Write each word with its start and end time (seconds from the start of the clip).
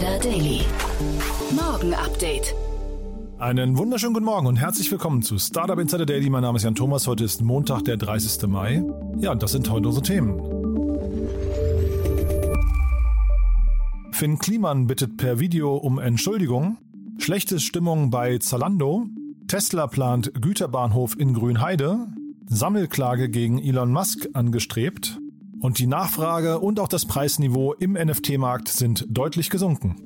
Insider 0.00 0.18
Daily. 0.18 0.60
Morgen 1.50 1.92
Update. 1.92 2.54
Einen 3.38 3.76
wunderschönen 3.76 4.14
guten 4.14 4.24
Morgen 4.24 4.46
und 4.46 4.56
herzlich 4.56 4.90
willkommen 4.90 5.20
zu 5.20 5.38
Startup 5.38 5.78
Insider 5.78 6.06
Daily. 6.06 6.30
Mein 6.30 6.40
Name 6.40 6.56
ist 6.56 6.62
Jan 6.62 6.74
Thomas. 6.74 7.06
Heute 7.06 7.24
ist 7.24 7.42
Montag, 7.42 7.84
der 7.84 7.98
30. 7.98 8.48
Mai. 8.48 8.82
Ja, 9.18 9.32
und 9.32 9.42
das 9.42 9.52
sind 9.52 9.68
heute 9.68 9.88
unsere 9.88 10.02
Themen. 10.02 10.40
Finn 14.12 14.38
Kliman 14.38 14.86
bittet 14.86 15.18
per 15.18 15.38
Video 15.38 15.76
um 15.76 15.98
Entschuldigung. 15.98 16.78
Schlechte 17.18 17.60
Stimmung 17.60 18.08
bei 18.08 18.38
Zalando. 18.38 19.04
Tesla 19.48 19.86
plant 19.86 20.32
Güterbahnhof 20.40 21.14
in 21.18 21.34
Grünheide. 21.34 22.06
Sammelklage 22.46 23.28
gegen 23.28 23.58
Elon 23.58 23.92
Musk 23.92 24.30
angestrebt. 24.32 25.20
Und 25.60 25.78
die 25.78 25.86
Nachfrage 25.86 26.58
und 26.58 26.80
auch 26.80 26.88
das 26.88 27.04
Preisniveau 27.04 27.74
im 27.74 27.92
NFT-Markt 27.92 28.68
sind 28.68 29.06
deutlich 29.10 29.50
gesunken. 29.50 29.96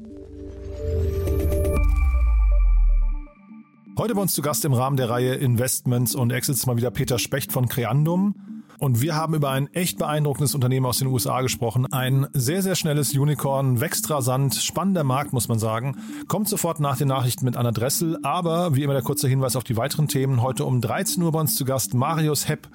Heute 3.97 4.17
bei 4.17 4.21
uns 4.21 4.33
zu 4.33 4.43
Gast 4.43 4.65
im 4.65 4.73
Rahmen 4.73 4.97
der 4.97 5.09
Reihe 5.09 5.35
Investments 5.35 6.17
und 6.17 6.33
Exits 6.33 6.67
mal 6.67 6.77
wieder 6.77 6.91
Peter 6.91 7.21
Specht 7.21 7.53
von 7.53 7.69
Creandum. 7.69 8.35
Und 8.81 9.01
wir 9.01 9.15
haben 9.15 9.35
über 9.35 9.51
ein 9.51 9.73
echt 9.73 9.99
beeindruckendes 9.99 10.57
Unternehmen 10.57 10.87
aus 10.87 10.99
den 10.99 11.07
USA 11.07 11.41
gesprochen. 11.43 11.87
Ein 11.93 12.27
sehr, 12.33 12.61
sehr 12.61 12.75
schnelles 12.75 13.17
Unicorn, 13.17 13.81
wächst 13.81 14.11
rasant, 14.11 14.57
spannender 14.57 15.05
Markt, 15.05 15.33
muss 15.33 15.47
man 15.47 15.61
sagen. 15.61 15.97
Kommt 16.27 16.49
sofort 16.49 16.81
nach 16.81 16.99
den 16.99 17.07
Nachrichten 17.07 17.45
mit 17.45 17.57
Anna 17.57 17.71
Dressel. 17.71 18.19
Aber 18.25 18.75
wie 18.75 18.83
immer 18.83 18.95
der 18.95 19.03
kurze 19.03 19.29
Hinweis 19.29 19.55
auf 19.55 19.63
die 19.63 19.77
weiteren 19.77 20.09
Themen. 20.09 20.43
Heute 20.43 20.65
um 20.65 20.81
13 20.81 21.23
Uhr 21.23 21.31
bei 21.31 21.39
uns 21.39 21.55
zu 21.55 21.65
Gast 21.65 21.95
Marius 21.95 22.49
Hepp 22.49 22.69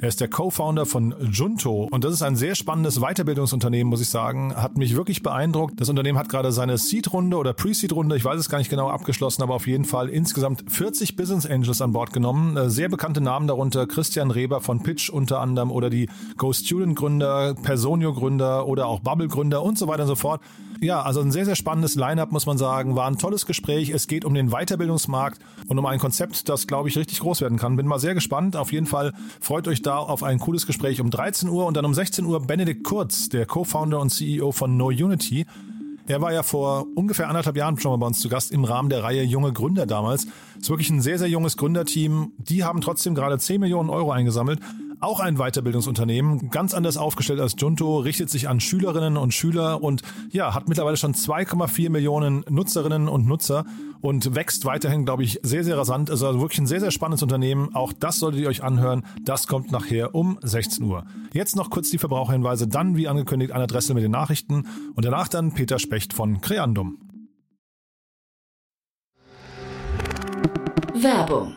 er 0.00 0.08
ist 0.08 0.20
der 0.20 0.28
Co-Founder 0.28 0.86
von 0.86 1.14
Junto 1.30 1.86
und 1.90 2.04
das 2.04 2.14
ist 2.14 2.22
ein 2.22 2.34
sehr 2.34 2.54
spannendes 2.54 3.00
Weiterbildungsunternehmen, 3.00 3.90
muss 3.90 4.00
ich 4.00 4.08
sagen. 4.08 4.56
Hat 4.56 4.78
mich 4.78 4.96
wirklich 4.96 5.22
beeindruckt. 5.22 5.78
Das 5.78 5.90
Unternehmen 5.90 6.18
hat 6.18 6.30
gerade 6.30 6.52
seine 6.52 6.78
Seed-Runde 6.78 7.36
oder 7.36 7.52
Pre-Seed-Runde, 7.52 8.16
ich 8.16 8.24
weiß 8.24 8.40
es 8.40 8.48
gar 8.48 8.58
nicht 8.58 8.70
genau, 8.70 8.88
abgeschlossen, 8.88 9.42
aber 9.42 9.54
auf 9.54 9.66
jeden 9.66 9.84
Fall 9.84 10.08
insgesamt 10.08 10.64
40 10.70 11.16
Business 11.16 11.44
Angels 11.44 11.82
an 11.82 11.92
Bord 11.92 12.14
genommen. 12.14 12.56
Äh, 12.56 12.70
sehr 12.70 12.88
bekannte 12.88 13.20
Namen 13.20 13.46
darunter 13.46 13.86
Christian 13.86 14.30
Reber 14.30 14.62
von 14.62 14.82
Pitch 14.82 15.10
unter 15.10 15.40
anderem 15.40 15.70
oder 15.70 15.90
die 15.90 16.08
Go 16.38 16.52
Student 16.52 16.96
Gründer, 16.96 17.54
Personio 17.62 18.14
Gründer 18.14 18.66
oder 18.66 18.86
auch 18.86 19.00
Bubble 19.00 19.28
Gründer 19.28 19.62
und 19.62 19.76
so 19.76 19.86
weiter 19.86 20.04
und 20.04 20.08
so 20.08 20.16
fort. 20.16 20.40
Ja, 20.82 21.02
also 21.02 21.20
ein 21.20 21.30
sehr, 21.30 21.44
sehr 21.44 21.56
spannendes 21.56 21.94
Line-up, 21.94 22.32
muss 22.32 22.46
man 22.46 22.56
sagen. 22.56 22.96
War 22.96 23.06
ein 23.06 23.18
tolles 23.18 23.44
Gespräch. 23.44 23.90
Es 23.90 24.06
geht 24.06 24.24
um 24.24 24.32
den 24.32 24.48
Weiterbildungsmarkt 24.48 25.38
und 25.68 25.78
um 25.78 25.84
ein 25.84 25.98
Konzept, 25.98 26.48
das, 26.48 26.66
glaube 26.66 26.88
ich, 26.88 26.96
richtig 26.96 27.20
groß 27.20 27.42
werden 27.42 27.58
kann. 27.58 27.76
Bin 27.76 27.86
mal 27.86 27.98
sehr 27.98 28.14
gespannt. 28.14 28.56
Auf 28.56 28.72
jeden 28.72 28.86
Fall 28.86 29.12
freut 29.40 29.68
euch 29.68 29.82
da 29.82 29.98
auf 29.98 30.22
ein 30.22 30.38
cooles 30.38 30.66
Gespräch 30.66 31.02
um 31.02 31.10
13 31.10 31.50
Uhr 31.50 31.66
und 31.66 31.76
dann 31.76 31.84
um 31.84 31.92
16 31.92 32.24
Uhr 32.24 32.40
Benedikt 32.40 32.82
Kurz, 32.82 33.28
der 33.28 33.44
Co-Founder 33.44 34.00
und 34.00 34.08
CEO 34.08 34.52
von 34.52 34.78
No 34.78 34.86
Unity. 34.86 35.44
Er 36.06 36.22
war 36.22 36.32
ja 36.32 36.42
vor 36.42 36.86
ungefähr 36.94 37.28
anderthalb 37.28 37.58
Jahren 37.58 37.78
schon 37.78 37.92
mal 37.92 37.98
bei 37.98 38.06
uns 38.06 38.18
zu 38.18 38.30
Gast 38.30 38.50
im 38.50 38.64
Rahmen 38.64 38.88
der 38.88 39.04
Reihe 39.04 39.22
Junge 39.22 39.52
Gründer 39.52 39.84
damals. 39.84 40.26
Ist 40.58 40.70
wirklich 40.70 40.88
ein 40.88 41.02
sehr, 41.02 41.18
sehr 41.18 41.28
junges 41.28 41.58
Gründerteam. 41.58 42.32
Die 42.38 42.64
haben 42.64 42.80
trotzdem 42.80 43.14
gerade 43.14 43.38
10 43.38 43.60
Millionen 43.60 43.90
Euro 43.90 44.12
eingesammelt 44.12 44.60
auch 45.00 45.20
ein 45.20 45.36
Weiterbildungsunternehmen, 45.36 46.50
ganz 46.50 46.74
anders 46.74 46.96
aufgestellt 46.96 47.40
als 47.40 47.56
Junto, 47.58 47.98
richtet 47.98 48.30
sich 48.30 48.48
an 48.48 48.60
Schülerinnen 48.60 49.16
und 49.16 49.32
Schüler 49.32 49.82
und 49.82 50.02
ja, 50.30 50.54
hat 50.54 50.68
mittlerweile 50.68 50.96
schon 50.96 51.14
2,4 51.14 51.90
Millionen 51.90 52.44
Nutzerinnen 52.48 53.08
und 53.08 53.26
Nutzer 53.26 53.64
und 54.00 54.34
wächst 54.34 54.64
weiterhin, 54.64 55.04
glaube 55.04 55.22
ich, 55.22 55.40
sehr, 55.42 55.64
sehr 55.64 55.76
rasant. 55.76 56.10
Also 56.10 56.40
wirklich 56.40 56.58
ein 56.58 56.66
sehr, 56.66 56.80
sehr 56.80 56.90
spannendes 56.90 57.22
Unternehmen. 57.22 57.74
Auch 57.74 57.92
das 57.92 58.18
solltet 58.18 58.40
ihr 58.40 58.48
euch 58.48 58.62
anhören. 58.62 59.04
Das 59.24 59.46
kommt 59.46 59.72
nachher 59.72 60.14
um 60.14 60.38
16 60.42 60.84
Uhr. 60.84 61.04
Jetzt 61.32 61.56
noch 61.56 61.70
kurz 61.70 61.90
die 61.90 61.98
Verbraucherhinweise, 61.98 62.68
dann 62.68 62.96
wie 62.96 63.08
angekündigt 63.08 63.52
eine 63.52 63.64
Adresse 63.64 63.94
mit 63.94 64.02
den 64.02 64.12
Nachrichten 64.12 64.66
und 64.94 65.04
danach 65.04 65.28
dann 65.28 65.52
Peter 65.52 65.78
Specht 65.78 66.12
von 66.12 66.40
Creandum. 66.40 66.98
Werbung 70.94 71.56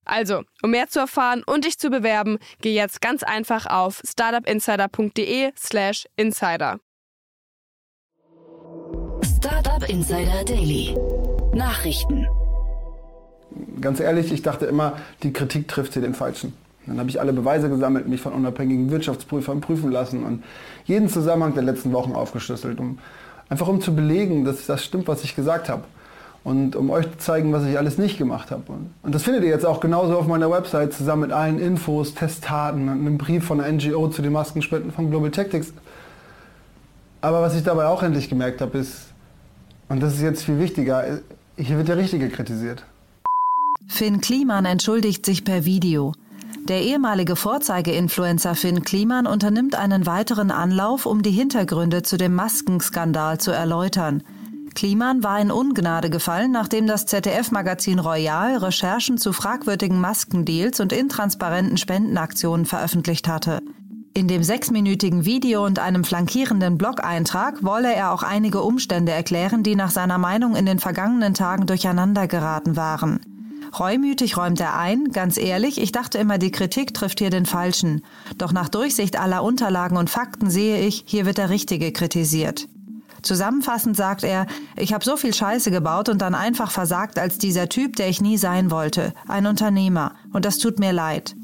Also, 0.05 0.43
um 0.63 0.71
mehr 0.71 0.87
zu 0.87 0.99
erfahren 0.99 1.43
und 1.45 1.65
dich 1.65 1.77
zu 1.77 1.89
bewerben, 1.89 2.37
geh 2.61 2.73
jetzt 2.73 3.01
ganz 3.01 3.23
einfach 3.23 3.65
auf 3.65 4.01
startupinsider.de/slash 4.05 6.07
insider. 6.15 6.79
Startup 9.23 9.89
Insider 9.89 10.43
Daily 10.45 10.95
Nachrichten. 11.53 12.27
Ganz 13.79 13.99
ehrlich, 13.99 14.31
ich 14.31 14.41
dachte 14.41 14.65
immer, 14.65 14.97
die 15.23 15.33
Kritik 15.33 15.67
trifft 15.67 15.93
hier 15.93 16.01
den 16.01 16.13
Falschen. 16.13 16.53
Dann 16.85 16.99
habe 16.99 17.09
ich 17.09 17.19
alle 17.19 17.33
Beweise 17.33 17.69
gesammelt, 17.69 18.07
mich 18.07 18.21
von 18.21 18.33
unabhängigen 18.33 18.89
Wirtschaftsprüfern 18.89 19.61
prüfen 19.61 19.91
lassen 19.91 20.23
und 20.23 20.43
jeden 20.85 21.09
Zusammenhang 21.09 21.53
der 21.53 21.63
letzten 21.63 21.93
Wochen 21.93 22.13
aufgeschlüsselt, 22.13 22.79
um 22.79 22.97
Einfach 23.51 23.67
um 23.67 23.81
zu 23.81 23.93
belegen, 23.93 24.45
dass 24.45 24.65
das 24.65 24.81
stimmt, 24.81 25.09
was 25.09 25.25
ich 25.25 25.35
gesagt 25.35 25.67
habe. 25.67 25.83
Und 26.43 26.75
um 26.75 26.89
euch 26.89 27.05
zu 27.05 27.17
zeigen, 27.19 27.53
was 27.53 27.65
ich 27.65 27.77
alles 27.77 27.99
nicht 27.99 28.17
gemacht 28.17 28.49
habe. 28.49 28.63
Und 29.03 29.13
das 29.13 29.23
findet 29.23 29.43
ihr 29.43 29.49
jetzt 29.49 29.65
auch 29.65 29.79
genauso 29.79 30.17
auf 30.17 30.25
meiner 30.25 30.49
Website 30.49 30.91
zusammen 30.91 31.23
mit 31.23 31.31
allen 31.31 31.59
Infos, 31.59 32.15
Testtaten 32.15 32.89
und 32.89 32.89
einem 32.89 33.17
Brief 33.19 33.45
von 33.45 33.59
der 33.59 33.71
NGO 33.71 34.07
zu 34.07 34.23
den 34.23 34.31
Maskenspenden 34.31 34.91
von 34.91 35.11
Global 35.11 35.29
Tactics. 35.29 35.71
Aber 37.21 37.43
was 37.43 37.55
ich 37.55 37.63
dabei 37.63 37.85
auch 37.85 38.01
endlich 38.01 38.27
gemerkt 38.27 38.61
habe, 38.61 38.79
ist, 38.79 39.11
und 39.89 40.01
das 40.01 40.15
ist 40.15 40.21
jetzt 40.21 40.43
viel 40.43 40.57
wichtiger, 40.57 41.19
hier 41.57 41.77
wird 41.77 41.87
der 41.87 41.97
Richtige 41.97 42.29
kritisiert. 42.29 42.83
Finn 43.87 44.21
Kliman 44.21 44.65
entschuldigt 44.65 45.25
sich 45.25 45.43
per 45.43 45.65
Video. 45.65 46.13
Der 46.67 46.81
ehemalige 46.81 47.35
Vorzeigeinfluencer 47.35 48.55
Finn 48.55 48.83
Kliman 48.83 49.27
unternimmt 49.27 49.75
einen 49.75 50.05
weiteren 50.05 50.49
Anlauf, 50.49 51.05
um 51.05 51.21
die 51.21 51.31
Hintergründe 51.31 52.01
zu 52.01 52.17
dem 52.17 52.33
Maskenskandal 52.33 53.39
zu 53.39 53.51
erläutern. 53.51 54.23
Kliman 54.73 55.23
war 55.23 55.39
in 55.39 55.51
Ungnade 55.51 56.09
gefallen, 56.09 56.51
nachdem 56.51 56.87
das 56.87 57.05
ZDF-Magazin 57.05 57.99
Royal 57.99 58.57
Recherchen 58.57 59.17
zu 59.17 59.33
fragwürdigen 59.33 59.99
Maskendeals 59.99 60.79
und 60.79 60.93
intransparenten 60.93 61.77
Spendenaktionen 61.77 62.65
veröffentlicht 62.65 63.27
hatte. 63.27 63.61
In 64.13 64.27
dem 64.27 64.43
sechsminütigen 64.43 65.23
Video 65.23 65.65
und 65.65 65.79
einem 65.79 66.03
flankierenden 66.03 66.77
Blog-Eintrag 66.77 67.63
wolle 67.63 67.93
er 67.93 68.11
auch 68.11 68.23
einige 68.23 68.61
Umstände 68.61 69.13
erklären, 69.13 69.63
die 69.63 69.75
nach 69.75 69.91
seiner 69.91 70.17
Meinung 70.17 70.55
in 70.55 70.65
den 70.65 70.79
vergangenen 70.79 71.33
Tagen 71.33 71.65
durcheinander 71.65 72.27
geraten 72.27 72.75
waren. 72.75 73.21
Reumütig 73.77 74.35
räumt 74.35 74.59
er 74.59 74.77
ein, 74.77 75.11
ganz 75.13 75.37
ehrlich, 75.37 75.79
ich 75.79 75.93
dachte 75.93 76.17
immer, 76.17 76.37
die 76.37 76.51
Kritik 76.51 76.93
trifft 76.93 77.19
hier 77.19 77.29
den 77.29 77.45
Falschen. 77.45 78.01
Doch 78.37 78.51
nach 78.51 78.67
Durchsicht 78.67 79.17
aller 79.17 79.43
Unterlagen 79.43 79.95
und 79.95 80.09
Fakten 80.09 80.49
sehe 80.49 80.81
ich, 80.81 81.03
hier 81.07 81.25
wird 81.25 81.37
der 81.37 81.49
Richtige 81.49 81.93
kritisiert. 81.93 82.67
Zusammenfassend 83.21 83.95
sagt 83.95 84.23
er, 84.23 84.47
ich 84.75 84.93
habe 84.93 85.05
so 85.05 85.15
viel 85.15 85.33
Scheiße 85.33 85.71
gebaut 85.71 86.09
und 86.09 86.21
dann 86.21 86.35
einfach 86.35 86.71
versagt 86.71 87.19
als 87.19 87.37
dieser 87.37 87.69
Typ, 87.69 87.95
der 87.95 88.09
ich 88.09 88.21
nie 88.21 88.37
sein 88.37 88.71
wollte, 88.71 89.13
ein 89.27 89.45
Unternehmer, 89.45 90.13
und 90.33 90.45
das 90.45 90.57
tut 90.57 90.79
mir 90.79 90.91
leid. 90.91 91.35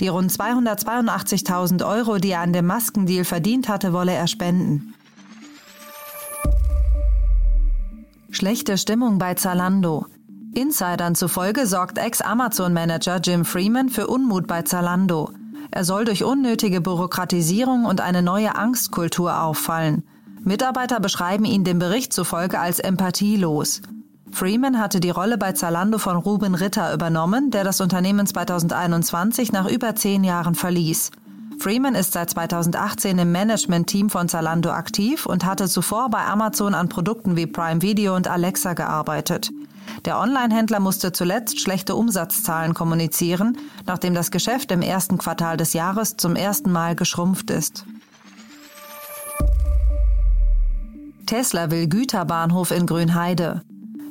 Die 0.00 0.08
rund 0.08 0.32
282.000 0.32 1.86
Euro, 1.86 2.18
die 2.18 2.30
er 2.30 2.40
an 2.40 2.52
dem 2.52 2.66
Maskendeal 2.66 3.24
verdient 3.24 3.68
hatte, 3.68 3.92
wolle 3.92 4.12
er 4.12 4.26
spenden. 4.26 4.94
Schlechte 8.30 8.76
Stimmung 8.76 9.18
bei 9.18 9.34
Zalando. 9.34 10.06
Insidern 10.54 11.14
zufolge 11.14 11.66
sorgt 11.68 11.98
Ex-Amazon-Manager 11.98 13.20
Jim 13.22 13.44
Freeman 13.44 13.88
für 13.88 14.08
Unmut 14.08 14.48
bei 14.48 14.62
Zalando. 14.62 15.30
Er 15.70 15.84
soll 15.84 16.04
durch 16.04 16.24
unnötige 16.24 16.80
Bürokratisierung 16.80 17.84
und 17.84 18.00
eine 18.00 18.22
neue 18.22 18.56
Angstkultur 18.56 19.40
auffallen. 19.40 20.02
Mitarbeiter 20.44 21.00
beschreiben 21.00 21.44
ihn 21.44 21.64
dem 21.64 21.78
Bericht 21.78 22.12
zufolge 22.12 22.60
als 22.60 22.78
empathielos. 22.78 23.80
Freeman 24.30 24.78
hatte 24.78 25.00
die 25.00 25.10
Rolle 25.10 25.38
bei 25.38 25.52
Zalando 25.52 25.98
von 25.98 26.16
Ruben 26.16 26.54
Ritter 26.54 26.92
übernommen, 26.92 27.50
der 27.50 27.64
das 27.64 27.80
Unternehmen 27.80 28.26
2021 28.26 29.52
nach 29.52 29.66
über 29.66 29.94
zehn 29.94 30.24
Jahren 30.24 30.54
verließ. 30.54 31.12
Freeman 31.58 31.94
ist 31.94 32.12
seit 32.12 32.30
2018 32.30 33.16
im 33.18 33.32
Management-Team 33.32 34.10
von 34.10 34.28
Zalando 34.28 34.70
aktiv 34.70 35.24
und 35.24 35.44
hatte 35.44 35.68
zuvor 35.68 36.10
bei 36.10 36.24
Amazon 36.24 36.74
an 36.74 36.88
Produkten 36.88 37.36
wie 37.36 37.46
Prime 37.46 37.80
Video 37.80 38.16
und 38.16 38.28
Alexa 38.28 38.74
gearbeitet. 38.74 39.50
Der 40.04 40.18
Online-Händler 40.18 40.80
musste 40.80 41.12
zuletzt 41.12 41.60
schlechte 41.60 41.94
Umsatzzahlen 41.94 42.74
kommunizieren, 42.74 43.56
nachdem 43.86 44.14
das 44.14 44.30
Geschäft 44.30 44.72
im 44.72 44.82
ersten 44.82 45.16
Quartal 45.16 45.56
des 45.56 45.72
Jahres 45.72 46.16
zum 46.16 46.36
ersten 46.36 46.72
Mal 46.72 46.96
geschrumpft 46.96 47.50
ist. 47.50 47.86
Tesla 51.26 51.70
will 51.70 51.88
Güterbahnhof 51.88 52.70
in 52.70 52.86
Grünheide. 52.86 53.62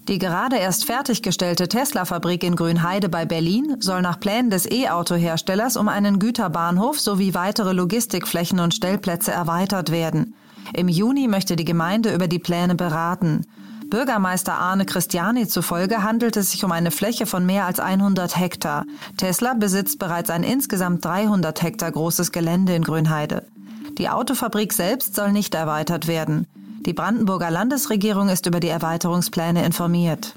Die 0.07 0.17
gerade 0.17 0.57
erst 0.57 0.85
fertiggestellte 0.85 1.69
Tesla-Fabrik 1.69 2.43
in 2.43 2.55
Grünheide 2.55 3.07
bei 3.07 3.25
Berlin 3.25 3.77
soll 3.79 4.01
nach 4.01 4.19
Plänen 4.19 4.49
des 4.49 4.69
E-Auto-Herstellers 4.69 5.77
um 5.77 5.87
einen 5.87 6.19
Güterbahnhof 6.19 6.99
sowie 6.99 7.33
weitere 7.33 7.71
Logistikflächen 7.71 8.59
und 8.59 8.73
Stellplätze 8.73 9.31
erweitert 9.31 9.91
werden. 9.91 10.33
Im 10.73 10.89
Juni 10.89 11.27
möchte 11.27 11.55
die 11.55 11.65
Gemeinde 11.65 12.13
über 12.13 12.27
die 12.27 12.39
Pläne 12.39 12.75
beraten. 12.75 13.45
Bürgermeister 13.89 14.55
Arne 14.55 14.85
Christiani 14.85 15.47
zufolge 15.47 16.03
handelt 16.03 16.35
es 16.35 16.51
sich 16.51 16.65
um 16.65 16.71
eine 16.71 16.91
Fläche 16.91 17.25
von 17.25 17.45
mehr 17.45 17.65
als 17.65 17.79
100 17.79 18.37
Hektar. 18.37 18.85
Tesla 19.17 19.53
besitzt 19.53 19.99
bereits 19.99 20.29
ein 20.29 20.43
insgesamt 20.43 21.05
300 21.05 21.61
Hektar 21.61 21.91
großes 21.91 22.31
Gelände 22.31 22.75
in 22.75 22.83
Grünheide. 22.83 23.45
Die 23.97 24.09
Autofabrik 24.09 24.73
selbst 24.73 25.15
soll 25.15 25.31
nicht 25.31 25.53
erweitert 25.53 26.07
werden. 26.07 26.47
Die 26.85 26.93
Brandenburger 26.93 27.49
Landesregierung 27.49 28.27
ist 28.27 28.45
über 28.45 28.59
die 28.59 28.67
Erweiterungspläne 28.67 29.65
informiert. 29.65 30.35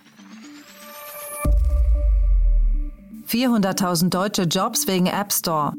400.000 3.28 4.10
deutsche 4.10 4.42
Jobs 4.42 4.86
wegen 4.86 5.06
App 5.06 5.32
Store. 5.32 5.72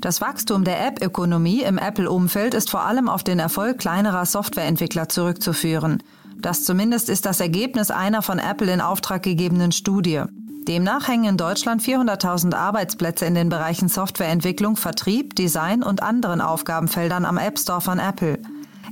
Das 0.00 0.22
Wachstum 0.22 0.64
der 0.64 0.86
App-Ökonomie 0.86 1.62
im 1.62 1.76
Apple-Umfeld 1.76 2.54
ist 2.54 2.70
vor 2.70 2.86
allem 2.86 3.08
auf 3.08 3.22
den 3.22 3.38
Erfolg 3.38 3.78
kleinerer 3.78 4.24
Softwareentwickler 4.24 5.10
zurückzuführen. 5.10 6.02
Das 6.38 6.64
zumindest 6.64 7.10
ist 7.10 7.26
das 7.26 7.40
Ergebnis 7.40 7.90
einer 7.90 8.22
von 8.22 8.38
Apple 8.38 8.72
in 8.72 8.80
Auftrag 8.80 9.22
gegebenen 9.22 9.72
Studie. 9.72 10.22
Demnach 10.66 11.08
hängen 11.08 11.24
in 11.24 11.36
Deutschland 11.36 11.82
400.000 11.82 12.54
Arbeitsplätze 12.54 13.26
in 13.26 13.34
den 13.34 13.50
Bereichen 13.50 13.88
Softwareentwicklung, 13.90 14.76
Vertrieb, 14.76 15.36
Design 15.36 15.82
und 15.82 16.02
anderen 16.02 16.40
Aufgabenfeldern 16.40 17.26
am 17.26 17.36
App 17.36 17.58
Store 17.58 17.82
von 17.82 17.98
Apple. 17.98 18.38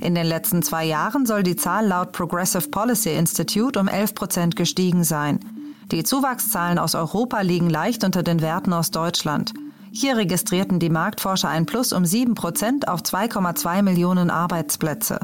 In 0.03 0.15
den 0.15 0.25
letzten 0.25 0.61
zwei 0.63 0.83
Jahren 0.83 1.25
soll 1.25 1.43
die 1.43 1.55
Zahl 1.55 1.87
laut 1.87 2.11
Progressive 2.11 2.67
Policy 2.67 3.15
Institute 3.15 3.79
um 3.79 3.87
11 3.87 4.15
Prozent 4.15 4.55
gestiegen 4.57 5.05
sein. 5.05 5.39
Die 5.93 6.03
Zuwachszahlen 6.03 6.77
aus 6.77 6.93
Europa 6.93 7.39
liegen 7.39 7.69
leicht 7.69 8.03
unter 8.03 8.21
den 8.21 8.41
Werten 8.41 8.73
aus 8.73 8.91
Deutschland. 8.91 9.53
Hier 9.93 10.17
registrierten 10.17 10.79
die 10.79 10.89
Marktforscher 10.89 11.47
ein 11.47 11.65
Plus 11.65 11.93
um 11.93 12.03
7 12.03 12.35
Prozent 12.35 12.89
auf 12.89 12.99
2,2 12.99 13.81
Millionen 13.81 14.29
Arbeitsplätze. 14.29 15.21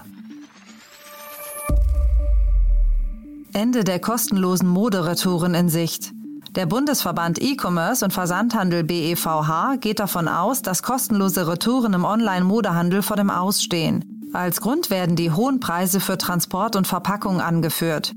Ende 3.51 3.83
der 3.83 3.99
kostenlosen 3.99 4.69
Moderetouren 4.69 5.55
in 5.55 5.67
Sicht. 5.67 6.13
Der 6.55 6.65
Bundesverband 6.65 7.39
E-Commerce 7.39 8.03
und 8.03 8.11
Versandhandel 8.11 8.83
BEVH 8.83 9.77
geht 9.79 9.99
davon 9.99 10.27
aus, 10.27 10.63
dass 10.63 10.81
kostenlose 10.81 11.47
Retouren 11.47 11.93
im 11.93 12.05
Online-Modehandel 12.05 13.03
vor 13.03 13.17
dem 13.17 13.29
Ausstehen. 13.29 14.31
Als 14.33 14.59
Grund 14.59 14.89
werden 14.89 15.15
die 15.15 15.31
hohen 15.31 15.59
Preise 15.59 15.99
für 15.99 16.17
Transport 16.17 16.75
und 16.75 16.87
Verpackung 16.87 17.39
angeführt. 17.39 18.13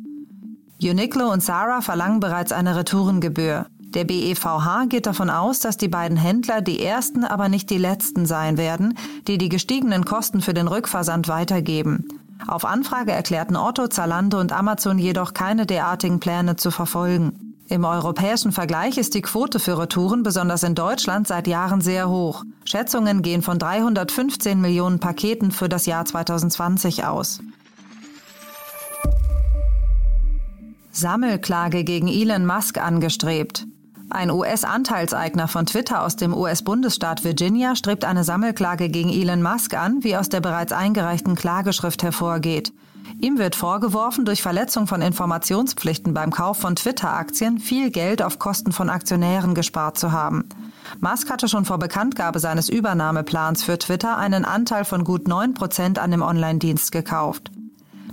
Uniqlo 0.82 1.30
und 1.30 1.42
Zara 1.42 1.82
verlangen 1.82 2.20
bereits 2.20 2.52
eine 2.52 2.74
Retourengebühr. 2.74 3.66
Der 3.78 4.04
BEVH 4.04 4.86
geht 4.88 5.06
davon 5.06 5.28
aus, 5.28 5.60
dass 5.60 5.76
die 5.76 5.88
beiden 5.88 6.16
Händler 6.16 6.62
die 6.62 6.82
ersten, 6.82 7.24
aber 7.24 7.50
nicht 7.50 7.68
die 7.68 7.78
letzten 7.78 8.24
sein 8.24 8.56
werden, 8.56 8.96
die 9.28 9.36
die 9.36 9.50
gestiegenen 9.50 10.06
Kosten 10.06 10.40
für 10.40 10.54
den 10.54 10.68
Rückversand 10.68 11.28
weitergeben. 11.28 12.08
Auf 12.46 12.64
Anfrage 12.64 13.12
erklärten 13.12 13.56
Otto, 13.56 13.88
Zalando 13.88 14.40
und 14.40 14.52
Amazon 14.52 14.98
jedoch 14.98 15.34
keine 15.34 15.66
derartigen 15.66 16.18
Pläne 16.18 16.56
zu 16.56 16.70
verfolgen. 16.70 17.51
Im 17.68 17.84
europäischen 17.84 18.52
Vergleich 18.52 18.98
ist 18.98 19.14
die 19.14 19.22
Quote 19.22 19.58
für 19.58 19.78
Retouren 19.78 20.22
besonders 20.22 20.62
in 20.62 20.74
Deutschland 20.74 21.26
seit 21.26 21.46
Jahren 21.46 21.80
sehr 21.80 22.08
hoch. 22.08 22.44
Schätzungen 22.64 23.22
gehen 23.22 23.42
von 23.42 23.58
315 23.58 24.60
Millionen 24.60 24.98
Paketen 24.98 25.50
für 25.52 25.68
das 25.68 25.86
Jahr 25.86 26.04
2020 26.04 27.04
aus. 27.04 27.40
Sammelklage 30.90 31.84
gegen 31.84 32.08
Elon 32.08 32.44
Musk 32.44 32.78
angestrebt. 32.78 33.66
Ein 34.10 34.30
US-Anteilseigner 34.30 35.48
von 35.48 35.64
Twitter 35.64 36.02
aus 36.02 36.16
dem 36.16 36.34
US-Bundesstaat 36.34 37.24
Virginia 37.24 37.74
strebt 37.76 38.04
eine 38.04 38.24
Sammelklage 38.24 38.90
gegen 38.90 39.08
Elon 39.08 39.42
Musk 39.42 39.72
an, 39.72 40.04
wie 40.04 40.16
aus 40.16 40.28
der 40.28 40.40
bereits 40.40 40.72
eingereichten 40.72 41.34
Klageschrift 41.34 42.02
hervorgeht. 42.02 42.74
Ihm 43.18 43.38
wird 43.38 43.54
vorgeworfen, 43.54 44.24
durch 44.24 44.42
Verletzung 44.42 44.86
von 44.86 45.00
Informationspflichten 45.02 46.12
beim 46.14 46.30
Kauf 46.30 46.58
von 46.58 46.76
Twitter-Aktien 46.76 47.58
viel 47.58 47.90
Geld 47.90 48.22
auf 48.22 48.38
Kosten 48.38 48.72
von 48.72 48.90
Aktionären 48.90 49.54
gespart 49.54 49.98
zu 49.98 50.12
haben. 50.12 50.48
Musk 51.00 51.30
hatte 51.30 51.48
schon 51.48 51.64
vor 51.64 51.78
Bekanntgabe 51.78 52.40
seines 52.40 52.68
Übernahmeplans 52.68 53.62
für 53.62 53.78
Twitter 53.78 54.18
einen 54.18 54.44
Anteil 54.44 54.84
von 54.84 55.04
gut 55.04 55.28
9 55.28 55.54
Prozent 55.54 55.98
an 55.98 56.10
dem 56.10 56.22
Online-Dienst 56.22 56.90
gekauft. 56.92 57.50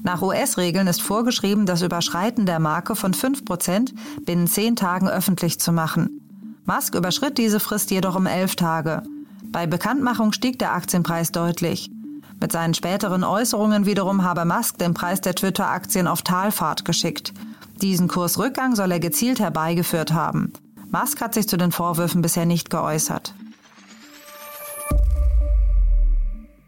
Nach 0.04 0.22
US-Regeln 0.22 0.88
ist 0.88 1.02
vorgeschrieben, 1.02 1.66
das 1.66 1.82
Überschreiten 1.82 2.46
der 2.46 2.60
Marke 2.60 2.96
von 2.96 3.14
5 3.14 3.46
Prozent 3.46 3.94
binnen 4.26 4.48
zehn 4.48 4.76
Tagen 4.76 5.10
öffentlich 5.10 5.60
zu 5.60 5.72
machen. 5.72 6.22
Musk 6.66 6.96
überschritt 6.96 7.38
diese 7.38 7.60
Frist 7.60 7.92
jedoch 7.92 8.16
um 8.16 8.26
elf 8.26 8.56
Tage. 8.56 9.04
Bei 9.52 9.66
Bekanntmachung 9.66 10.32
stieg 10.32 10.60
der 10.60 10.74
Aktienpreis 10.74 11.32
deutlich. 11.32 11.90
Mit 12.40 12.52
seinen 12.52 12.74
späteren 12.74 13.24
Äußerungen 13.24 13.86
wiederum 13.86 14.24
habe 14.24 14.46
Musk 14.46 14.78
den 14.78 14.94
Preis 14.94 15.22
der 15.22 15.36
Twitter-Aktien 15.36 16.08
auf 16.08 16.22
Talfahrt 16.22 16.86
geschickt. 16.86 17.34
Diesen 17.82 18.08
Kursrückgang 18.08 18.76
soll 18.76 18.92
er 18.92 19.00
gezielt 19.00 19.40
herbeigeführt 19.40 20.14
haben. 20.14 20.54
Musk 20.92 21.22
hat 21.22 21.34
sich 21.34 21.48
zu 21.48 21.58
den 21.58 21.72
Vorwürfen 21.72 22.22
bisher 22.22 22.46
nicht 22.46 22.70
geäußert. 22.70 23.34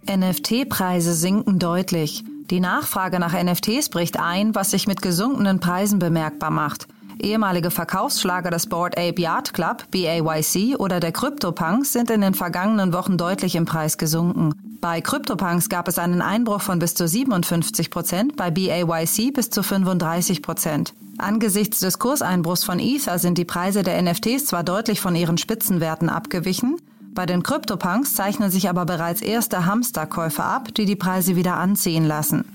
NFT-Preise 0.10 1.14
sinken 1.14 1.60
deutlich. 1.60 2.24
Die 2.50 2.60
Nachfrage 2.60 3.20
nach 3.20 3.34
NFTs 3.34 3.90
bricht 3.90 4.20
ein, 4.20 4.54
was 4.56 4.72
sich 4.72 4.88
mit 4.88 5.02
gesunkenen 5.02 5.60
Preisen 5.60 6.00
bemerkbar 6.00 6.52
macht 6.52 6.88
ehemalige 7.22 7.72
Verkaufsschlager 7.72 8.50
des 8.50 8.68
Board 8.68 8.98
Ape 8.98 9.22
Yacht 9.22 9.54
Club, 9.54 9.86
BAYC 9.92 10.80
oder 10.80 11.00
der 11.00 11.12
CryptoPunks 11.12 11.94
sind 11.94 12.10
in 12.10 12.22
den 12.22 12.34
vergangenen 12.34 12.94
Wochen 12.94 13.18
deutlich 13.18 13.56
im 13.56 13.66
Preis 13.66 13.98
gesunken. 13.98 14.71
Bei 14.82 15.00
CryptoPunks 15.00 15.70
gab 15.70 15.88
es 15.88 16.00
einen 16.00 16.24
Einbruch 16.24 16.62
von 16.62 16.80
bis 16.80 16.96
zu 16.96 17.08
57 17.08 17.92
Prozent, 17.92 18.36
bei 18.36 18.50
BAYC 18.50 19.32
bis 19.32 19.52
zu 19.52 19.62
35 19.62 20.42
Prozent. 20.42 20.96
Angesichts 21.20 21.80
des 21.80 22.00
Kurseinbruchs 22.00 22.64
von 22.64 22.80
Ether 22.80 23.20
sind 23.20 23.38
die 23.38 23.46
Preise 23.46 23.84
der 23.84 24.02
NFTs 24.02 24.48
zwar 24.48 24.64
deutlich 24.64 25.00
von 25.00 25.16
ihren 25.16 25.38
Spitzenwerten 25.38 26.10
abgewichen, 26.10 26.78
bei 27.14 27.26
den 27.26 27.44
CryptoPunks 27.44 28.16
zeichnen 28.16 28.50
sich 28.50 28.70
aber 28.70 28.86
bereits 28.86 29.22
erste 29.22 29.66
Hamsterkäufe 29.66 30.44
ab, 30.44 30.74
die 30.74 30.86
die 30.86 30.96
Preise 30.96 31.36
wieder 31.36 31.58
anziehen 31.58 32.06
lassen. 32.06 32.46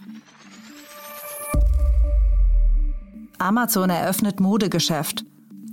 Amazon 3.39 3.91
eröffnet 3.91 4.41
Modegeschäft. 4.41 5.25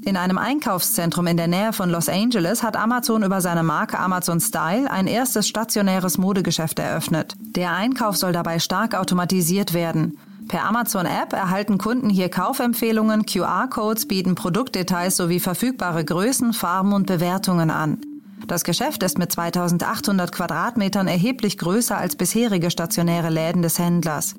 In 0.06 0.18
einem 0.18 0.38
Einkaufszentrum 0.38 1.28
in 1.28 1.38
der 1.38 1.48
Nähe 1.48 1.72
von 1.72 1.90
Los 1.90 2.10
Angeles 2.10 2.62
hat 2.62 2.76
Amazon 2.76 3.24
über 3.24 3.40
seine 3.40 3.64
Marke 3.64 3.98
Amazon 3.98 4.42
Style 4.42 4.92
ein 4.92 5.08
erstes 5.08 5.48
stationäres 5.48 6.18
Modegeschäft 6.18 6.78
eröffnet. 6.80 7.36
Der 7.40 7.72
Einkauf 7.72 8.18
soll 8.18 8.34
dabei 8.34 8.60
stark 8.60 8.96
automatisiert 8.96 9.74
werden. 9.74 10.18
Per 10.50 10.66
Amazon 10.66 11.06
App 11.06 11.32
erhalten 11.32 11.78
Kunden 11.78 12.10
hier 12.10 12.28
Kaufempfehlungen, 12.28 13.26
QR-Codes 13.26 14.10
bieten 14.10 14.36
Produktdetails 14.36 15.16
sowie 15.16 15.40
verfügbare 15.40 16.04
Größen, 16.04 16.52
Farben 16.52 16.92
und 16.92 17.08
Bewertungen 17.08 17.72
an. 17.72 18.00
Das 18.46 18.66
Geschäft 18.66 19.04
ist 19.04 19.18
mit 19.18 19.32
2800 19.32 20.34
Quadratmetern 20.34 21.08
erheblich 21.08 21.58
größer 21.58 21.98
als 21.98 22.18
bisherige 22.18 22.72
stationäre 22.72 23.30
Läden 23.30 23.62
des 23.62 23.80
Händlers. 23.80 24.36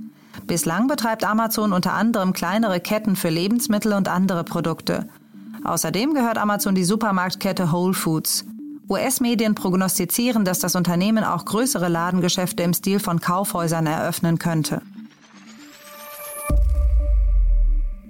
Bislang 0.47 0.89
betreibt 0.89 1.25
Amazon 1.25 1.73
unter 1.73 1.95
anderem 1.95 2.35
kleinere 2.35 2.81
Ketten 2.81 3.17
für 3.17 3.31
Lebensmittel 3.31 3.95
und 3.95 4.09
andere 4.09 4.45
Produkte. 4.45 5.09
Außerdem 5.65 6.13
gehört 6.13 6.39
Amazon 6.39 6.75
die 6.75 6.85
Supermarktkette 6.85 7.73
Whole 7.73 7.95
Foods. 7.95 8.45
US-Medien 8.89 9.55
prognostizieren, 9.55 10.45
dass 10.45 10.59
das 10.59 10.77
Unternehmen 10.77 11.25
auch 11.25 11.47
größere 11.47 11.89
Ladengeschäfte 11.89 12.63
im 12.63 12.75
Stil 12.75 13.01
von 13.01 13.21
Kaufhäusern 13.21 13.87
eröffnen 13.87 14.39
könnte. 14.39 14.83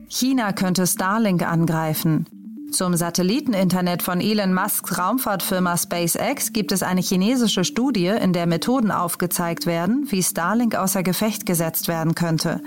China 0.09 0.53
könnte 0.53 0.87
Starlink 0.87 1.43
angreifen. 1.43 2.27
Zum 2.73 2.97
Satelliteninternet 2.97 4.03
von 4.03 4.21
Elon 4.21 4.53
Musks 4.53 4.99
Raumfahrtfirma 4.99 5.77
SpaceX 5.77 6.53
gibt 6.53 6.73
es 6.73 6.83
eine 6.83 7.03
chinesische 7.03 7.63
Studie, 7.63 8.09
in 8.09 8.33
der 8.33 8.47
Methoden 8.47 8.91
aufgezeigt 8.91 9.67
werden, 9.67 10.07
wie 10.11 10.25
Starlink 10.25 10.75
außer 10.75 11.05
Gefecht 11.05 11.47
gesetzt 11.47 11.87
werden 11.87 12.17
könnte. 12.17 12.61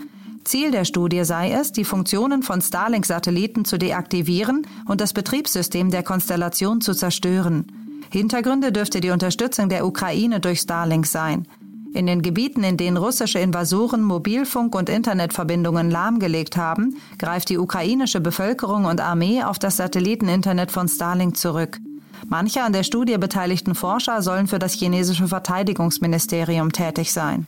Ziel 0.48 0.72
der 0.72 0.86
Studie 0.86 1.26
sei 1.26 1.52
es, 1.52 1.74
die 1.74 1.84
Funktionen 1.84 2.42
von 2.42 2.62
Starlink-Satelliten 2.62 3.66
zu 3.66 3.78
deaktivieren 3.78 4.66
und 4.88 5.02
das 5.02 5.12
Betriebssystem 5.12 5.92
der 5.92 6.04
Konstellation 6.04 6.80
zu 6.80 6.94
zerstören. 6.94 7.68
Hintergründe 8.10 8.72
dürfte 8.72 9.02
die 9.02 9.10
Unterstützung 9.10 9.68
der 9.68 9.86
Ukraine 9.86 10.40
durch 10.40 10.62
Starlink 10.62 11.06
sein. 11.06 11.46
In 11.94 12.08
den 12.08 12.22
Gebieten, 12.22 12.64
in 12.64 12.78
denen 12.78 12.96
russische 12.96 13.40
Invasoren 13.40 14.02
Mobilfunk- 14.02 14.76
und 14.76 14.88
Internetverbindungen 14.88 15.92
lahmgelegt 15.92 16.56
haben, 16.56 16.96
greift 17.18 17.50
die 17.50 17.58
ukrainische 17.58 18.22
Bevölkerung 18.22 18.86
und 18.86 19.02
Armee 19.02 19.44
auf 19.44 19.60
das 19.60 19.78
Satelliteninternet 19.78 20.72
von 20.72 20.88
Starlink 20.88 21.36
zurück. 21.36 21.80
Manche 22.28 22.64
an 22.64 22.72
der 22.72 22.84
Studie 22.84 23.18
beteiligten 23.18 23.76
Forscher 23.76 24.22
sollen 24.22 24.48
für 24.48 24.60
das 24.60 24.74
chinesische 24.74 25.28
Verteidigungsministerium 25.28 26.72
tätig 26.72 27.12
sein. 27.12 27.48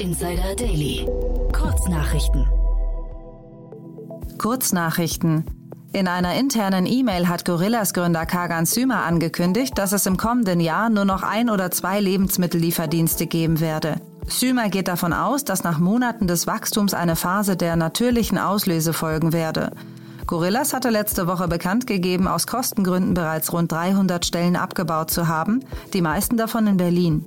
Insider 0.00 0.56
Daily. 0.56 1.06
Kurznachrichten. 1.52 2.46
Kurznachrichten. 4.38 5.44
In 5.92 6.08
einer 6.08 6.36
internen 6.36 6.86
E-Mail 6.86 7.28
hat 7.28 7.44
Gorillas 7.44 7.92
Gründer 7.92 8.24
Kagan 8.24 8.64
Sümer 8.64 9.04
angekündigt, 9.04 9.76
dass 9.76 9.92
es 9.92 10.06
im 10.06 10.16
kommenden 10.16 10.58
Jahr 10.58 10.88
nur 10.88 11.04
noch 11.04 11.22
ein 11.22 11.50
oder 11.50 11.70
zwei 11.70 12.00
Lebensmittellieferdienste 12.00 13.26
geben 13.26 13.60
werde. 13.60 14.00
Sümer 14.26 14.70
geht 14.70 14.88
davon 14.88 15.12
aus, 15.12 15.44
dass 15.44 15.64
nach 15.64 15.78
Monaten 15.78 16.26
des 16.26 16.46
Wachstums 16.46 16.94
eine 16.94 17.14
Phase 17.14 17.58
der 17.58 17.76
natürlichen 17.76 18.38
Auslöse 18.38 18.94
folgen 18.94 19.34
werde. 19.34 19.70
Gorillas 20.26 20.72
hatte 20.72 20.88
letzte 20.88 21.26
Woche 21.26 21.46
bekannt 21.46 21.86
gegeben, 21.86 22.26
aus 22.26 22.46
Kostengründen 22.46 23.12
bereits 23.12 23.52
rund 23.52 23.70
300 23.70 24.24
Stellen 24.24 24.56
abgebaut 24.56 25.10
zu 25.10 25.28
haben, 25.28 25.60
die 25.92 26.00
meisten 26.00 26.38
davon 26.38 26.66
in 26.68 26.78
Berlin. 26.78 27.26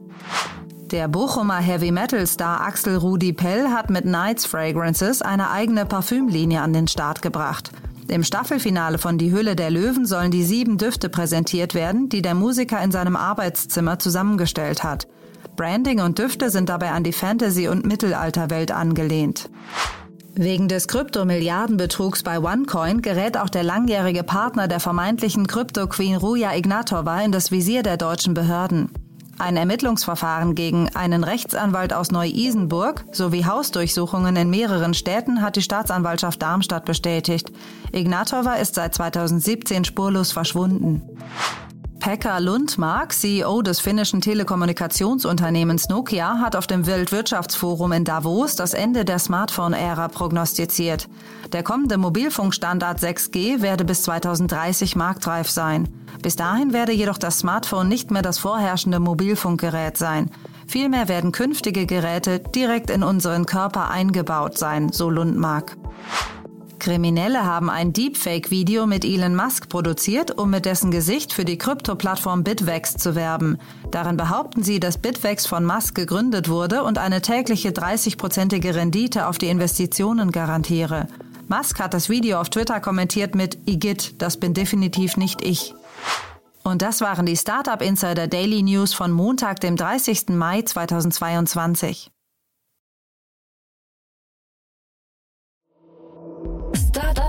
Der 0.94 1.08
Bochumer 1.08 1.58
Heavy 1.58 1.90
Metal 1.92 2.28
Star 2.28 2.62
Axel 2.62 2.98
Rudi 2.98 3.34
Pell 3.34 3.70
hat 3.70 3.90
mit 3.90 4.04
Knights 4.04 4.46
Fragrances 4.46 5.24
eine 5.24 5.50
eigene 5.50 5.88
Parfümlinie 5.88 6.62
an 6.62 6.72
den 6.72 6.88
Start 6.88 7.24
gebracht. 7.24 7.72
Im 8.10 8.24
Staffelfinale 8.24 9.00
von 9.00 9.18
Die 9.18 9.32
Hülle 9.32 9.56
der 9.56 9.72
Löwen 9.72 10.06
sollen 10.06 10.30
die 10.30 10.44
sieben 10.44 10.78
Düfte 10.78 11.10
präsentiert 11.10 11.74
werden, 11.74 12.10
die 12.10 12.22
der 12.22 12.36
Musiker 12.36 12.80
in 12.84 12.92
seinem 12.92 13.16
Arbeitszimmer 13.16 13.98
zusammengestellt 13.98 14.84
hat. 14.84 15.08
Branding 15.56 16.00
und 16.00 16.20
Düfte 16.20 16.52
sind 16.52 16.70
dabei 16.70 16.92
an 16.92 17.04
die 17.04 17.12
Fantasy- 17.12 17.70
und 17.70 17.88
Mittelalterwelt 17.88 18.72
angelehnt. 18.72 19.50
Wegen 20.36 20.68
des 20.68 20.88
Kryptomilliardenbetrugs 20.88 22.22
bei 22.22 22.38
OneCoin 22.40 23.02
gerät 23.02 23.36
auch 23.36 23.50
der 23.50 23.64
langjährige 23.64 24.22
Partner 24.22 24.68
der 24.68 24.80
vermeintlichen 24.80 25.48
Krypto-Queen 25.48 26.18
Ruja 26.18 26.54
Ignatova 26.54 27.20
in 27.22 27.32
das 27.32 27.50
Visier 27.50 27.82
der 27.82 27.98
deutschen 27.98 28.36
Behörden. 28.36 28.92
Ein 29.40 29.58
Ermittlungsverfahren 29.58 30.54
gegen 30.54 30.90
einen 30.96 31.24
Rechtsanwalt 31.24 31.94
aus 31.94 32.12
Neu-Isenburg 32.12 33.06
sowie 33.12 33.46
Hausdurchsuchungen 33.46 34.36
in 34.36 34.50
mehreren 34.50 34.94
Städten 34.94 35.42
hat 35.42 35.56
die 35.56 35.62
Staatsanwaltschaft 35.62 36.42
Darmstadt 36.42 36.86
bestätigt. 36.86 37.52
Ignatova 37.92 38.54
ist 38.56 38.75
seit 38.75 38.94
2017 38.94 39.86
spurlos 39.86 40.32
verschwunden. 40.32 41.02
Pekka 42.03 42.38
Lundmark, 42.39 43.13
CEO 43.13 43.62
des 43.62 43.79
finnischen 43.79 44.19
Telekommunikationsunternehmens 44.19 45.88
Nokia, 45.88 46.39
hat 46.39 46.57
auf 46.57 46.67
dem 46.67 46.86
Weltwirtschaftsforum 46.86 47.93
in 47.93 48.03
Davos 48.03 48.57
das 48.57 48.74
Ende 48.74 49.05
der 49.05 49.19
Smartphone-Ära 49.19 50.10
prognostiziert. 50.10 51.07
Der 51.53 51.63
kommende 51.63 51.98
Mobilfunkstandard 51.98 53.00
6G 53.00 53.62
werde 53.62 53.86
bis 53.86 54.01
2030 54.03 54.98
marktreif 54.98 55.50
sein. 55.50 55.88
Bis 56.22 56.36
dahin 56.36 56.74
werde 56.74 56.91
jedoch 56.91 57.17
das 57.17 57.39
Smartphone 57.39 57.88
nicht 57.88 58.12
mehr 58.12 58.22
das 58.22 58.38
vorherrschende 58.38 59.00
Mobilfunkgerät 59.00 59.95
sein. 59.95 60.29
Vielmehr 60.67 61.07
werden 61.07 61.31
künftige 61.31 61.86
Geräte 61.86 62.39
direkt 62.39 62.89
in 62.89 63.03
unseren 63.03 63.45
Körper 63.45 63.89
eingebaut 63.89 64.57
sein, 64.57 64.91
so 64.91 65.10
Lundmark. 65.10 65.77
Kriminelle 66.80 67.46
haben 67.46 67.70
ein 67.70 67.94
Deepfake-Video 67.94 68.86
mit 68.86 69.06
Elon 69.06 69.36
Musk 69.36 69.70
produziert, 69.70 70.38
um 70.38 70.50
mit 70.50 70.65
dessen 70.65 70.92
Gesicht 70.92 71.34
für 71.34 71.46
die 71.46 71.58
Krypto-Plattform 71.58 72.44
Bitvex 72.44 72.96
zu 72.96 73.15
werben. 73.15 73.58
Darin 73.92 74.18
behaupten 74.18 74.63
sie, 74.63 74.80
dass 74.80 74.98
Bitvex 74.98 75.46
von 75.46 75.65
Musk 75.65 75.96
gegründet 75.96 76.50
wurde 76.50 76.84
und 76.84 76.98
eine 76.98 77.22
tägliche 77.22 77.70
30-prozentige 77.70 78.75
Rendite 78.75 79.27
auf 79.27 79.38
die 79.38 79.48
Investitionen 79.48 80.32
garantiere. 80.32 81.08
Musk 81.48 81.80
hat 81.80 81.94
das 81.94 82.10
Video 82.10 82.39
auf 82.39 82.50
Twitter 82.50 82.80
kommentiert 82.80 83.36
mit 83.36 83.58
Igitt, 83.65 84.22
das 84.22 84.38
bin 84.38 84.53
definitiv 84.53 85.18
nicht 85.18 85.42
ich. 85.42 85.74
Und 86.63 86.82
das 86.82 87.01
waren 87.01 87.25
die 87.25 87.38
Startup 87.38 87.82
Insider 87.82 88.27
Daily 88.27 88.63
News 88.63 88.94
von 88.94 89.12
Montag, 89.12 89.60
dem 89.60 89.75
30. 89.75 90.30
Mai 90.30 90.62
2022. 90.62 92.10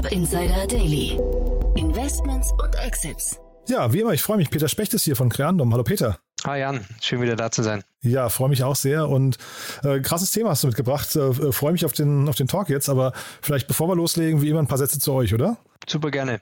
Startup 0.05 0.13
Insider 0.13 0.67
Daily. 0.67 1.19
Investments 1.77 2.53
und 2.63 2.75
Exits. 2.77 3.39
Ja, 3.69 3.93
wie 3.93 4.01
immer, 4.01 4.13
ich 4.13 4.23
freue 4.23 4.37
mich. 4.37 4.51
Peter 4.51 4.69
Specht 4.69 4.93
ist 4.93 5.05
hier 5.05 5.17
von 5.17 5.31
Creandum. 5.31 5.73
Hallo 5.73 5.83
Peter. 5.83 6.19
Hi 6.45 6.61
Jan, 6.61 6.85
schön 7.01 7.23
wieder 7.23 7.37
da 7.37 7.51
zu 7.51 7.63
sein. 7.63 7.83
Ja, 8.03 8.29
freue 8.29 8.51
mich 8.51 8.63
auch 8.63 8.77
sehr 8.77 9.09
und 9.09 9.39
äh, 9.83 10.01
krasses 10.01 10.31
Thema 10.31 10.51
hast 10.51 10.63
du 10.63 10.67
mitgebracht. 10.67 11.17
Äh, 11.17 11.21
äh, 11.21 11.53
freue 11.53 11.73
mich 11.73 11.87
auf 11.87 11.93
den, 11.93 12.29
auf 12.29 12.37
den 12.37 12.49
Talk 12.49 12.69
jetzt, 12.69 12.91
aber 12.91 13.13
vielleicht 13.41 13.67
bevor 13.67 13.89
wir 13.89 13.97
loslegen, 13.97 14.43
wie 14.43 14.51
immer 14.51 14.59
ein 14.59 14.67
paar 14.67 14.79
Sätze 14.79 14.99
zu 14.99 15.13
euch, 15.13 15.33
oder? 15.33 15.57
Super 15.89 16.11
gerne. 16.11 16.41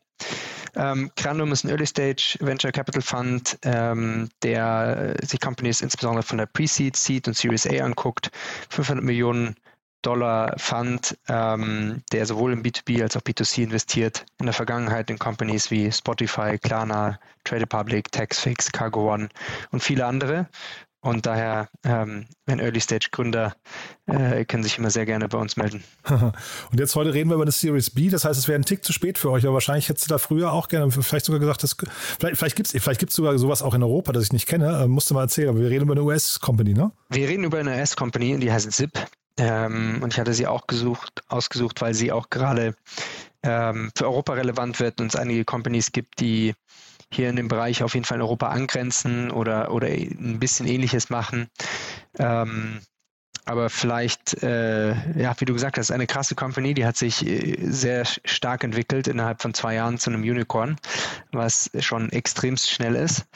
Ähm, 0.75 1.11
Crandom 1.17 1.53
ist 1.53 1.65
ein 1.65 1.71
Early 1.71 1.87
Stage 1.87 2.39
Venture 2.41 2.73
Capital 2.73 3.03
Fund, 3.03 3.59
ähm, 3.63 4.29
der 4.43 5.15
sich 5.23 5.41
Companies 5.41 5.83
insbesondere 5.83 6.25
von 6.25 6.39
der 6.39 6.47
Pre-Seed, 6.47 6.97
Seed 6.97 7.29
und 7.29 7.37
Series 7.37 7.67
A 7.67 7.85
anguckt. 7.85 8.31
500 8.71 9.05
Millionen 9.05 9.55
Dollar 10.03 10.55
Fund, 10.59 11.17
ähm, 11.29 12.03
der 12.13 12.27
sowohl 12.27 12.53
im 12.53 12.63
B2B 12.63 13.03
als 13.03 13.17
auch 13.17 13.23
B2C 13.23 13.65
investiert, 13.65 14.25
in 14.39 14.47
der 14.47 14.53
Vergangenheit 14.53 15.11
in 15.11 15.19
Companies 15.19 15.71
wie 15.71 15.91
Spotify, 15.91 16.59
Klarna, 16.59 17.19
Trade 17.45 17.63
Republic, 17.63 18.11
Taxfix, 18.13 18.71
Cargo 18.71 19.13
One 19.13 19.29
und 19.71 19.83
viele 19.83 20.07
andere. 20.07 20.49
Und 21.05 21.27
daher, 21.27 21.69
ähm, 21.83 22.27
wenn 22.47 22.61
Early-Stage-Gründer 22.61 23.57
äh, 24.07 24.45
können 24.45 24.63
sich 24.63 24.79
immer 24.79 24.91
sehr 24.91 25.05
gerne 25.05 25.29
bei 25.29 25.37
uns 25.37 25.57
melden. 25.57 25.83
Und 26.09 26.79
jetzt 26.79 26.95
heute 26.95 27.13
reden 27.13 27.29
wir 27.29 27.35
über 27.35 27.43
eine 27.43 27.51
Series 27.51 27.91
B. 27.91 28.09
Das 28.09 28.25
heißt, 28.25 28.39
es 28.39 28.47
wäre 28.47 28.57
ein 28.57 28.65
Tick 28.65 28.85
zu 28.85 28.93
spät 28.93 29.19
für 29.19 29.33
euch, 29.33 29.45
aber 29.45 29.55
wahrscheinlich 29.55 29.89
hättest 29.89 30.07
du 30.07 30.11
da 30.11 30.19
früher 30.19 30.53
auch 30.53 30.69
gerne, 30.69 30.93
vielleicht 30.93 31.27
sogar 31.27 31.41
gesagt, 31.41 31.65
dass, 31.65 31.77
vielleicht, 32.21 32.37
vielleicht 32.37 32.55
gibt 32.55 32.73
es 32.73 32.81
vielleicht 32.81 33.01
gibt's 33.01 33.17
sogar 33.17 33.37
sowas 33.37 33.63
auch 33.63 33.75
in 33.75 33.83
Europa, 33.83 34.13
das 34.13 34.23
ich 34.23 34.33
nicht 34.33 34.47
kenne. 34.47 34.85
Äh, 34.85 34.87
musst 34.87 35.11
du 35.11 35.15
mal 35.15 35.23
erzählen, 35.23 35.49
aber 35.49 35.59
wir 35.59 35.71
reden 35.71 35.83
über 35.83 35.95
eine 35.95 36.05
US-Company, 36.05 36.73
ne? 36.73 36.93
Wir 37.09 37.29
reden 37.29 37.43
über 37.43 37.59
eine 37.59 37.73
US-Company, 37.73 38.39
die 38.39 38.53
heißt 38.53 38.71
Zip. 38.71 38.93
Ähm, 39.39 40.01
und 40.03 40.13
ich 40.13 40.21
hatte 40.21 40.35
sie 40.35 40.47
auch 40.47 40.67
gesucht, 40.67 41.23
ausgesucht, 41.29 41.81
weil 41.81 41.95
sie 41.95 42.13
auch 42.13 42.31
gerade 42.31 42.75
ähm, 43.43 43.91
für 43.97 44.07
Europa 44.07 44.35
relevant 44.35 44.81
wird 44.81 45.01
und 45.01 45.09
es 45.09 45.17
einige 45.17 45.45
Companies 45.45 45.93
gibt, 45.93 46.21
die 46.21 46.55
hier 47.11 47.29
in 47.29 47.37
dem 47.37 47.49
Bereich 47.49 47.83
auf 47.83 47.95
jeden 47.95 48.05
Fall 48.05 48.17
in 48.17 48.23
Europa 48.23 48.49
angrenzen 48.49 49.31
oder, 49.31 49.73
oder 49.73 49.89
ein 49.89 50.39
bisschen 50.39 50.67
ähnliches 50.67 51.11
machen. 51.11 51.49
Ähm, 52.19 52.81
aber 53.45 53.71
vielleicht, 53.71 54.43
äh, 54.43 54.95
ja, 55.19 55.35
wie 55.39 55.45
du 55.45 55.53
gesagt 55.53 55.77
hast, 55.77 55.91
eine 55.91 56.07
krasse 56.07 56.35
Company, 56.35 56.75
die 56.75 56.87
hat 56.87 56.97
sich 56.97 57.27
äh, 57.27 57.57
sehr 57.61 58.05
stark 58.05 58.63
entwickelt 58.63 59.09
innerhalb 59.09 59.43
von 59.43 59.53
zwei 59.53 59.75
Jahren 59.75 59.99
zu 59.99 60.11
einem 60.11 60.23
Unicorn, 60.23 60.77
was 61.33 61.71
schon 61.81 62.11
extremst 62.11 62.71
schnell 62.71 62.95
ist. 62.95 63.27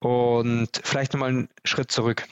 Und 0.00 0.68
vielleicht 0.84 1.14
nochmal 1.14 1.30
einen 1.30 1.48
Schritt 1.64 1.90
zurück. 1.90 2.28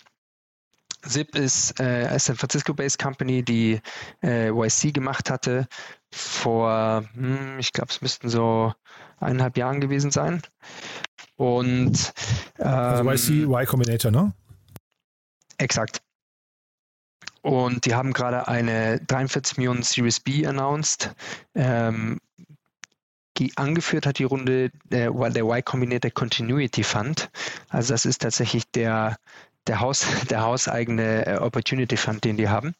Zip 1.08 1.34
ist 1.34 1.78
äh, 1.80 2.06
eine 2.08 2.18
San 2.18 2.36
Francisco-based 2.36 2.98
Company, 2.98 3.42
die 3.42 3.80
äh, 4.22 4.50
YC 4.50 4.92
gemacht 4.92 5.30
hatte 5.30 5.66
vor, 6.12 7.04
hm, 7.14 7.58
ich 7.58 7.72
glaube, 7.72 7.90
es 7.90 8.00
müssten 8.00 8.28
so 8.28 8.72
eineinhalb 9.18 9.56
Jahren 9.56 9.80
gewesen 9.80 10.10
sein. 10.10 10.42
Und 11.36 12.12
ähm, 12.58 12.66
also 12.66 13.10
YC, 13.10 13.44
Y 13.44 13.66
Combinator, 13.66 14.10
ne? 14.10 14.32
Exakt. 15.58 16.02
Und 17.42 17.84
die 17.86 17.94
haben 17.94 18.12
gerade 18.12 18.48
eine 18.48 19.00
43 19.06 19.58
Millionen 19.58 19.82
Series 19.82 20.20
B 20.20 20.46
announced. 20.46 21.14
Ähm, 21.54 22.18
angeführt 23.56 24.06
hat 24.06 24.18
die 24.18 24.24
Runde 24.24 24.70
der, 24.84 25.10
der 25.10 25.44
Y 25.44 25.62
Combinator 25.64 26.10
Continuity 26.10 26.82
Fund. 26.82 27.30
Also 27.68 27.92
das 27.92 28.06
ist 28.06 28.22
tatsächlich 28.22 28.70
der 28.70 29.16
der, 29.66 29.80
Haus, 29.80 30.06
der 30.30 30.42
hauseigene 30.42 31.26
äh, 31.26 31.36
Opportunity 31.38 31.96
Fund, 31.96 32.24
den 32.24 32.36
die 32.36 32.48
haben. 32.48 32.74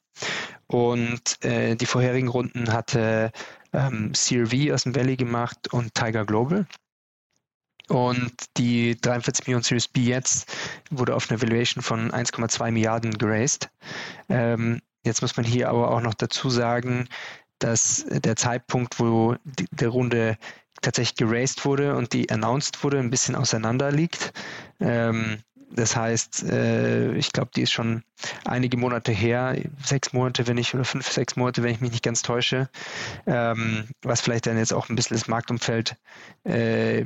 Und 0.66 1.42
äh, 1.44 1.76
die 1.76 1.86
vorherigen 1.86 2.28
Runden 2.28 2.72
hatte 2.72 3.30
ähm, 3.72 4.12
CRV 4.12 4.72
aus 4.72 4.82
dem 4.84 4.94
Valley 4.96 5.16
gemacht 5.16 5.72
und 5.72 5.94
Tiger 5.94 6.24
Global. 6.24 6.66
Und 7.88 8.32
die 8.56 9.00
43 9.00 9.46
Millionen 9.46 9.62
Series 9.62 9.86
B 9.86 10.00
jetzt 10.00 10.52
wurde 10.90 11.14
auf 11.14 11.30
eine 11.30 11.40
Valuation 11.40 11.82
von 11.82 12.10
1,2 12.10 12.72
Milliarden 12.72 13.16
geraced. 13.16 13.70
Ähm, 14.28 14.80
jetzt 15.04 15.22
muss 15.22 15.36
man 15.36 15.46
hier 15.46 15.68
aber 15.68 15.92
auch 15.92 16.00
noch 16.00 16.14
dazu 16.14 16.50
sagen, 16.50 17.08
dass 17.60 18.04
der 18.08 18.34
Zeitpunkt, 18.34 18.98
wo 18.98 19.36
die, 19.44 19.66
der 19.70 19.88
Runde 19.88 20.36
tatsächlich 20.82 21.16
geraced 21.16 21.64
wurde 21.64 21.96
und 21.96 22.12
die 22.12 22.28
announced 22.30 22.82
wurde, 22.82 22.98
ein 22.98 23.10
bisschen 23.10 23.36
auseinander 23.36 23.92
liegt. 23.92 24.32
Ähm, 24.80 25.38
das 25.70 25.96
heißt, 25.96 26.44
äh, 26.44 27.12
ich 27.14 27.32
glaube, 27.32 27.50
die 27.54 27.62
ist 27.62 27.72
schon 27.72 28.02
einige 28.44 28.76
Monate 28.76 29.12
her, 29.12 29.56
sechs 29.84 30.12
Monate, 30.12 30.46
wenn 30.46 30.58
ich, 30.58 30.74
oder 30.74 30.84
fünf, 30.84 31.10
sechs 31.10 31.36
Monate, 31.36 31.62
wenn 31.62 31.72
ich 31.72 31.80
mich 31.80 31.90
nicht 31.90 32.04
ganz 32.04 32.22
täusche, 32.22 32.68
ähm, 33.26 33.88
was 34.02 34.20
vielleicht 34.20 34.46
dann 34.46 34.58
jetzt 34.58 34.72
auch 34.72 34.88
ein 34.88 34.96
bisschen 34.96 35.16
das 35.16 35.28
Marktumfeld 35.28 35.96
äh, 36.44 37.04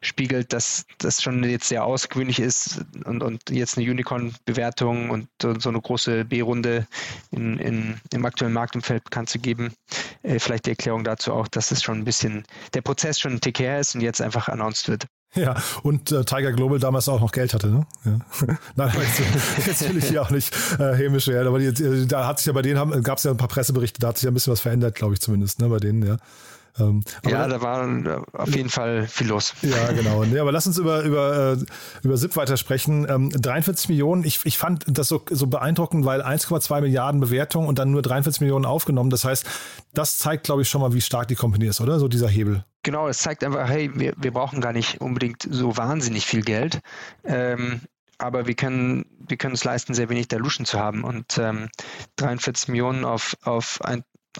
spiegelt, 0.00 0.52
dass 0.52 0.84
das 0.98 1.22
schon 1.22 1.42
jetzt 1.44 1.68
sehr 1.68 1.84
ausgewöhnlich 1.84 2.40
ist 2.40 2.84
und, 3.04 3.22
und 3.22 3.50
jetzt 3.50 3.78
eine 3.78 3.88
Unicorn-Bewertung 3.88 5.10
und, 5.10 5.28
und, 5.44 5.62
so 5.62 5.68
eine 5.68 5.80
große 5.80 6.24
B-Runde 6.24 6.86
in, 7.30 7.58
in, 7.58 8.00
im 8.12 8.24
aktuellen 8.24 8.52
Marktumfeld 8.52 9.04
bekannt 9.04 9.30
zu 9.30 9.38
geben. 9.38 9.72
Äh, 10.22 10.38
vielleicht 10.38 10.66
die 10.66 10.70
Erklärung 10.70 11.04
dazu 11.04 11.32
auch, 11.32 11.48
dass 11.48 11.70
es 11.70 11.82
schon 11.82 11.98
ein 11.98 12.04
bisschen, 12.04 12.44
der 12.74 12.82
Prozess 12.82 13.20
schon 13.20 13.34
ein 13.34 13.40
Tick 13.40 13.60
her 13.60 13.78
ist 13.78 13.94
und 13.94 14.00
jetzt 14.00 14.20
einfach 14.20 14.48
announced 14.48 14.88
wird. 14.88 15.06
Ja, 15.46 15.54
und 15.82 16.12
äh, 16.12 16.24
Tiger 16.24 16.52
Global 16.52 16.78
damals 16.78 17.08
auch 17.08 17.20
noch 17.20 17.30
Geld 17.30 17.52
hatte, 17.52 17.68
ne? 17.68 17.86
Ja. 18.04 18.18
Nein, 18.74 18.92
jetzt, 18.98 19.66
jetzt 19.66 19.88
will 19.88 19.98
ich 19.98 20.08
hier 20.08 20.22
auch 20.22 20.30
nicht 20.30 20.54
äh, 20.78 20.94
hämisch 20.94 21.28
werden, 21.28 21.48
aber 21.48 21.58
die, 21.58 21.66
äh, 21.66 22.06
da 22.06 22.26
hat 22.26 22.38
sich 22.38 22.46
ja 22.46 22.52
bei 22.52 22.62
denen 22.62 23.02
gab 23.02 23.18
es 23.18 23.24
ja 23.24 23.30
ein 23.30 23.36
paar 23.36 23.48
Presseberichte, 23.48 24.00
da 24.00 24.08
hat 24.08 24.16
sich 24.16 24.24
ja 24.24 24.30
ein 24.30 24.34
bisschen 24.34 24.52
was 24.52 24.60
verändert, 24.60 24.94
glaube 24.94 25.14
ich 25.14 25.20
zumindest, 25.20 25.60
ne, 25.60 25.68
bei 25.68 25.78
denen, 25.78 26.06
ja. 26.06 26.16
Ähm, 26.78 27.02
ja, 27.26 27.48
da 27.48 27.60
war 27.60 27.88
äh, 27.88 28.20
auf 28.32 28.54
jeden 28.54 28.68
Fall 28.68 29.06
viel 29.08 29.28
los. 29.28 29.54
Ja, 29.62 29.92
genau. 29.92 30.24
Nee, 30.24 30.38
aber 30.38 30.52
lass 30.52 30.66
uns 30.66 30.78
über, 30.78 31.02
über, 31.02 31.56
äh, 31.58 31.64
über 32.02 32.16
SIP 32.16 32.36
weiter 32.36 32.56
sprechen. 32.56 33.06
Ähm, 33.08 33.30
43 33.30 33.88
Millionen, 33.88 34.24
ich, 34.24 34.40
ich 34.44 34.58
fand 34.58 34.84
das 34.86 35.08
so, 35.08 35.22
so 35.30 35.46
beeindruckend, 35.46 36.04
weil 36.04 36.22
1,2 36.22 36.80
Milliarden 36.80 37.20
Bewertung 37.20 37.66
und 37.66 37.78
dann 37.78 37.90
nur 37.90 38.02
43 38.02 38.40
Millionen 38.42 38.66
aufgenommen. 38.66 39.10
Das 39.10 39.24
heißt, 39.24 39.46
das 39.94 40.18
zeigt, 40.18 40.44
glaube 40.44 40.62
ich, 40.62 40.68
schon 40.68 40.80
mal, 40.80 40.92
wie 40.92 41.00
stark 41.00 41.28
die 41.28 41.34
Company 41.34 41.66
ist, 41.66 41.80
oder? 41.80 41.98
So 41.98 42.08
dieser 42.08 42.28
Hebel. 42.28 42.64
Genau, 42.86 43.08
es 43.08 43.18
zeigt 43.18 43.42
einfach, 43.42 43.68
hey, 43.68 43.90
wir, 43.94 44.14
wir 44.16 44.30
brauchen 44.30 44.60
gar 44.60 44.72
nicht 44.72 45.00
unbedingt 45.00 45.44
so 45.50 45.76
wahnsinnig 45.76 46.24
viel 46.24 46.42
Geld. 46.42 46.82
Ähm, 47.24 47.80
aber 48.16 48.46
wir 48.46 48.54
können, 48.54 49.06
wir 49.18 49.36
können 49.36 49.54
es 49.54 49.64
leisten, 49.64 49.92
sehr 49.92 50.08
wenig 50.08 50.28
Dilution 50.28 50.66
zu 50.66 50.78
haben. 50.78 51.02
Und 51.02 51.36
ähm, 51.36 51.68
43 52.14 52.68
Millionen 52.68 53.04
auf, 53.04 53.36
auf 53.42 53.80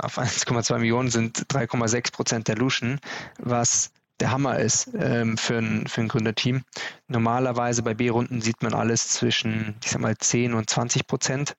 auf 0.00 0.18
1,2 0.18 0.78
Millionen 0.78 1.10
sind 1.10 1.38
3,6 1.52 2.12
Prozent 2.12 2.46
Dilution, 2.46 3.00
was 3.38 3.90
der 4.20 4.30
Hammer 4.30 4.58
ist 4.58 4.90
ähm, 4.98 5.36
für, 5.36 5.58
ein, 5.58 5.86
für 5.86 6.00
ein 6.00 6.08
Gründerteam. 6.08 6.64
Normalerweise 7.08 7.82
bei 7.82 7.94
B-Runden 7.94 8.40
sieht 8.40 8.62
man 8.62 8.72
alles 8.72 9.08
zwischen, 9.08 9.76
ich 9.84 9.90
sag 9.90 10.00
mal, 10.00 10.16
10 10.16 10.54
und 10.54 10.70
20 10.70 11.06
Prozent. 11.06 11.56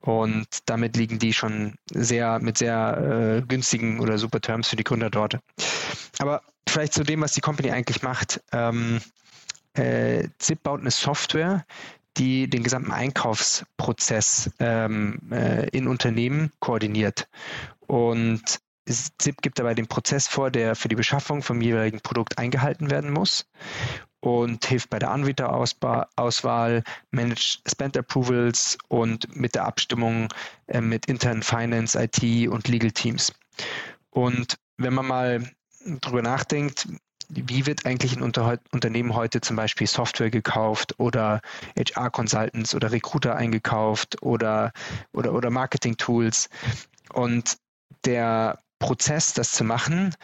Und 0.00 0.46
damit 0.66 0.96
liegen 0.96 1.18
die 1.18 1.32
schon 1.32 1.74
sehr 1.92 2.38
mit 2.38 2.58
sehr 2.58 3.40
äh, 3.40 3.46
günstigen 3.46 4.00
oder 4.00 4.18
super 4.18 4.40
Terms 4.40 4.68
für 4.68 4.76
die 4.76 4.84
Gründer 4.84 5.10
dort. 5.10 5.38
Aber 6.18 6.42
vielleicht 6.68 6.92
zu 6.92 7.02
dem, 7.02 7.20
was 7.20 7.32
die 7.32 7.40
Company 7.40 7.70
eigentlich 7.70 8.02
macht. 8.02 8.40
Ähm, 8.52 9.00
äh, 9.74 10.28
ZIP 10.38 10.62
baut 10.62 10.80
eine 10.80 10.90
Software, 10.90 11.64
die 12.16 12.48
den 12.48 12.62
gesamten 12.62 12.92
Einkaufsprozess 12.92 14.50
ähm, 14.58 15.18
äh, 15.30 15.68
in 15.70 15.88
Unternehmen 15.88 16.52
koordiniert. 16.60 17.28
Und 17.86 18.60
ZIP 18.90 19.42
gibt 19.42 19.58
dabei 19.58 19.74
den 19.74 19.86
Prozess 19.86 20.26
vor, 20.26 20.50
der 20.50 20.74
für 20.74 20.88
die 20.88 20.96
Beschaffung 20.96 21.42
vom 21.42 21.60
jeweiligen 21.60 22.00
Produkt 22.00 22.38
eingehalten 22.38 22.90
werden 22.90 23.12
muss 23.12 23.46
und 24.20 24.64
hilft 24.66 24.90
bei 24.90 24.98
der 24.98 25.10
Anbieterauswahl, 25.10 26.82
managt 27.10 27.62
Spend 27.68 27.96
Approvals 27.96 28.76
und 28.88 29.34
mit 29.34 29.54
der 29.54 29.64
Abstimmung 29.64 30.28
äh, 30.66 30.80
mit 30.80 31.06
internen 31.06 31.42
Finance, 31.42 31.98
IT 31.98 32.48
und 32.48 32.68
Legal 32.68 32.90
Teams. 32.90 33.32
Und 34.10 34.58
wenn 34.76 34.94
man 34.94 35.06
mal 35.06 35.50
drüber 36.00 36.22
nachdenkt, 36.22 36.86
wie 37.28 37.64
wird 37.64 37.86
eigentlich 37.86 38.16
ein 38.16 38.22
Unter 38.22 38.58
Unternehmen 38.72 39.14
heute 39.14 39.40
zum 39.40 39.56
Beispiel 39.56 39.86
Software 39.86 40.30
gekauft 40.30 40.98
oder 40.98 41.40
HR-Consultants 41.76 42.74
oder 42.74 42.90
Recruiter 42.90 43.36
eingekauft 43.36 44.20
oder, 44.20 44.72
oder, 45.12 45.32
oder 45.32 45.48
Marketing-Tools. 45.50 46.48
Und 47.12 47.56
der 48.04 48.58
Prozess, 48.80 49.32
das 49.32 49.52
zu 49.52 49.62
machen, 49.62 50.14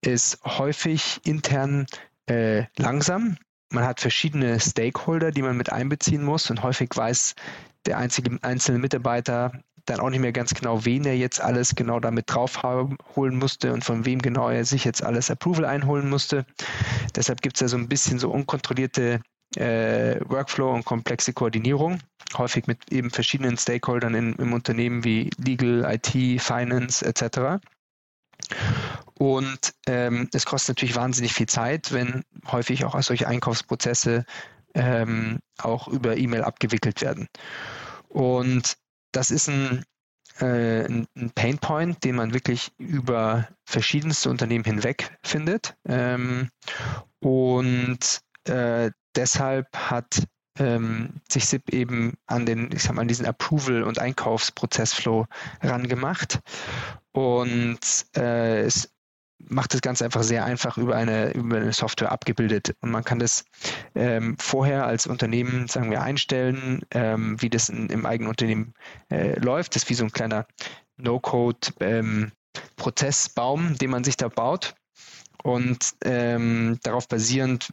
ist 0.00 0.40
häufig 0.44 1.20
intern 1.24 1.86
äh, 2.28 2.64
langsam. 2.76 3.36
Man 3.70 3.84
hat 3.84 4.00
verschiedene 4.00 4.58
Stakeholder, 4.58 5.30
die 5.30 5.42
man 5.42 5.56
mit 5.56 5.70
einbeziehen 5.70 6.24
muss 6.24 6.50
und 6.50 6.62
häufig 6.64 6.90
weiß 6.94 7.34
der 7.86 7.98
einzige, 7.98 8.38
einzelne 8.42 8.78
Mitarbeiter 8.78 9.52
dann 9.86 10.00
auch 10.00 10.10
nicht 10.10 10.20
mehr 10.20 10.32
ganz 10.32 10.52
genau, 10.52 10.84
wen 10.84 11.04
er 11.04 11.16
jetzt 11.16 11.40
alles 11.40 11.74
genau 11.74 12.00
damit 12.00 12.24
draufholen 12.28 13.38
musste 13.38 13.72
und 13.72 13.84
von 13.84 14.04
wem 14.04 14.20
genau 14.20 14.50
er 14.50 14.64
sich 14.64 14.84
jetzt 14.84 15.02
alles 15.02 15.30
Approval 15.30 15.64
einholen 15.64 16.08
musste. 16.08 16.44
Deshalb 17.14 17.40
gibt 17.40 17.56
es 17.56 17.60
ja 17.60 17.68
so 17.68 17.76
ein 17.76 17.88
bisschen 17.88 18.18
so 18.18 18.30
unkontrollierte 18.30 19.20
äh, 19.54 20.20
Workflow 20.28 20.72
und 20.72 20.84
komplexe 20.84 21.32
Koordinierung, 21.32 22.00
häufig 22.36 22.66
mit 22.66 22.92
eben 22.92 23.10
verschiedenen 23.10 23.56
Stakeholdern 23.56 24.14
in, 24.14 24.32
im 24.34 24.52
Unternehmen 24.52 25.04
wie 25.04 25.30
Legal, 25.38 25.86
IT, 25.88 26.42
Finance 26.42 27.04
etc. 27.06 27.64
Und 29.14 29.72
ähm, 29.86 30.28
es 30.32 30.44
kostet 30.44 30.76
natürlich 30.76 30.96
wahnsinnig 30.96 31.32
viel 31.32 31.46
Zeit, 31.46 31.92
wenn 31.92 32.22
häufig 32.50 32.84
auch 32.84 33.00
solche 33.02 33.26
Einkaufsprozesse 33.26 34.24
ähm, 34.74 35.38
auch 35.58 35.88
über 35.88 36.16
E-Mail 36.16 36.42
abgewickelt 36.42 37.00
werden. 37.00 37.28
Und 38.08 38.76
das 39.12 39.30
ist 39.30 39.48
ein, 39.48 39.84
äh, 40.40 40.84
ein 40.84 41.30
Painpoint, 41.34 42.04
den 42.04 42.16
man 42.16 42.34
wirklich 42.34 42.72
über 42.76 43.48
verschiedenste 43.64 44.28
Unternehmen 44.28 44.64
hinweg 44.64 45.16
findet. 45.22 45.74
Ähm, 45.88 46.50
und 47.20 48.20
äh, 48.44 48.90
deshalb 49.16 49.66
hat 49.74 50.24
ähm, 50.58 51.20
sich 51.28 51.46
SIP 51.46 51.70
eben 51.70 52.14
an 52.26 52.46
den, 52.46 52.70
ich 52.72 52.82
sag 52.82 52.94
mal, 52.94 53.02
an 53.02 53.08
diesen 53.08 53.26
Approval- 53.26 53.82
und 53.82 53.98
Einkaufsprozessflow 53.98 55.26
rangemacht. 55.62 56.40
Und 57.12 58.06
äh, 58.16 58.62
es 58.62 58.90
macht 59.38 59.74
das 59.74 59.80
Ganze 59.80 60.04
einfach 60.04 60.22
sehr 60.22 60.44
einfach 60.44 60.78
über 60.78 60.94
eine, 60.96 61.32
über 61.32 61.56
eine 61.56 61.72
Software 61.72 62.12
abgebildet. 62.12 62.76
Und 62.80 62.90
man 62.90 63.04
kann 63.04 63.18
das 63.18 63.44
ähm, 63.94 64.36
vorher 64.38 64.86
als 64.86 65.06
Unternehmen, 65.06 65.68
sagen 65.68 65.90
wir, 65.90 66.02
einstellen, 66.02 66.82
ähm, 66.92 67.40
wie 67.40 67.50
das 67.50 67.68
in, 67.68 67.88
im 67.88 68.06
eigenen 68.06 68.30
Unternehmen 68.30 68.74
äh, 69.10 69.38
läuft. 69.38 69.74
Das 69.74 69.82
ist 69.84 69.90
wie 69.90 69.94
so 69.94 70.04
ein 70.04 70.12
kleiner 70.12 70.46
No-Code-Prozessbaum, 70.96 73.66
ähm, 73.66 73.78
den 73.78 73.90
man 73.90 74.04
sich 74.04 74.16
da 74.16 74.28
baut. 74.28 74.74
Und 75.42 75.94
ähm, 76.02 76.78
darauf 76.82 77.08
basierend 77.08 77.72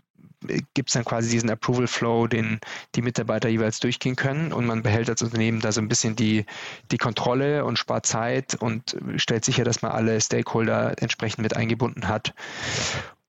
gibt 0.74 0.90
es 0.90 0.94
dann 0.94 1.06
quasi 1.06 1.30
diesen 1.30 1.50
Approval 1.50 1.88
Flow, 1.88 2.28
den 2.28 2.60
die 2.96 3.02
Mitarbeiter 3.02 3.50
jeweils 3.50 3.80
durchgehen 3.80 4.16
können 4.16 4.54
und 4.54 4.66
man 4.66 4.84
behält 4.84 5.10
als 5.10 5.22
Unternehmen 5.22 5.60
da 5.60 5.72
so 5.72 5.82
ein 5.82 5.88
bisschen 5.88 6.16
die, 6.16 6.46
die 6.92 6.98
Kontrolle 6.98 7.66
und 7.66 7.80
spart 7.80 8.06
Zeit 8.06 8.56
und 8.56 8.98
stellt 9.18 9.46
sicher, 9.46 9.64
dass 9.64 9.82
man 9.82 9.92
alle 9.92 10.20
Stakeholder 10.20 11.02
entsprechend 11.02 11.44
mit 11.44 11.56
eingebunden 11.56 12.08
hat. 12.08 12.34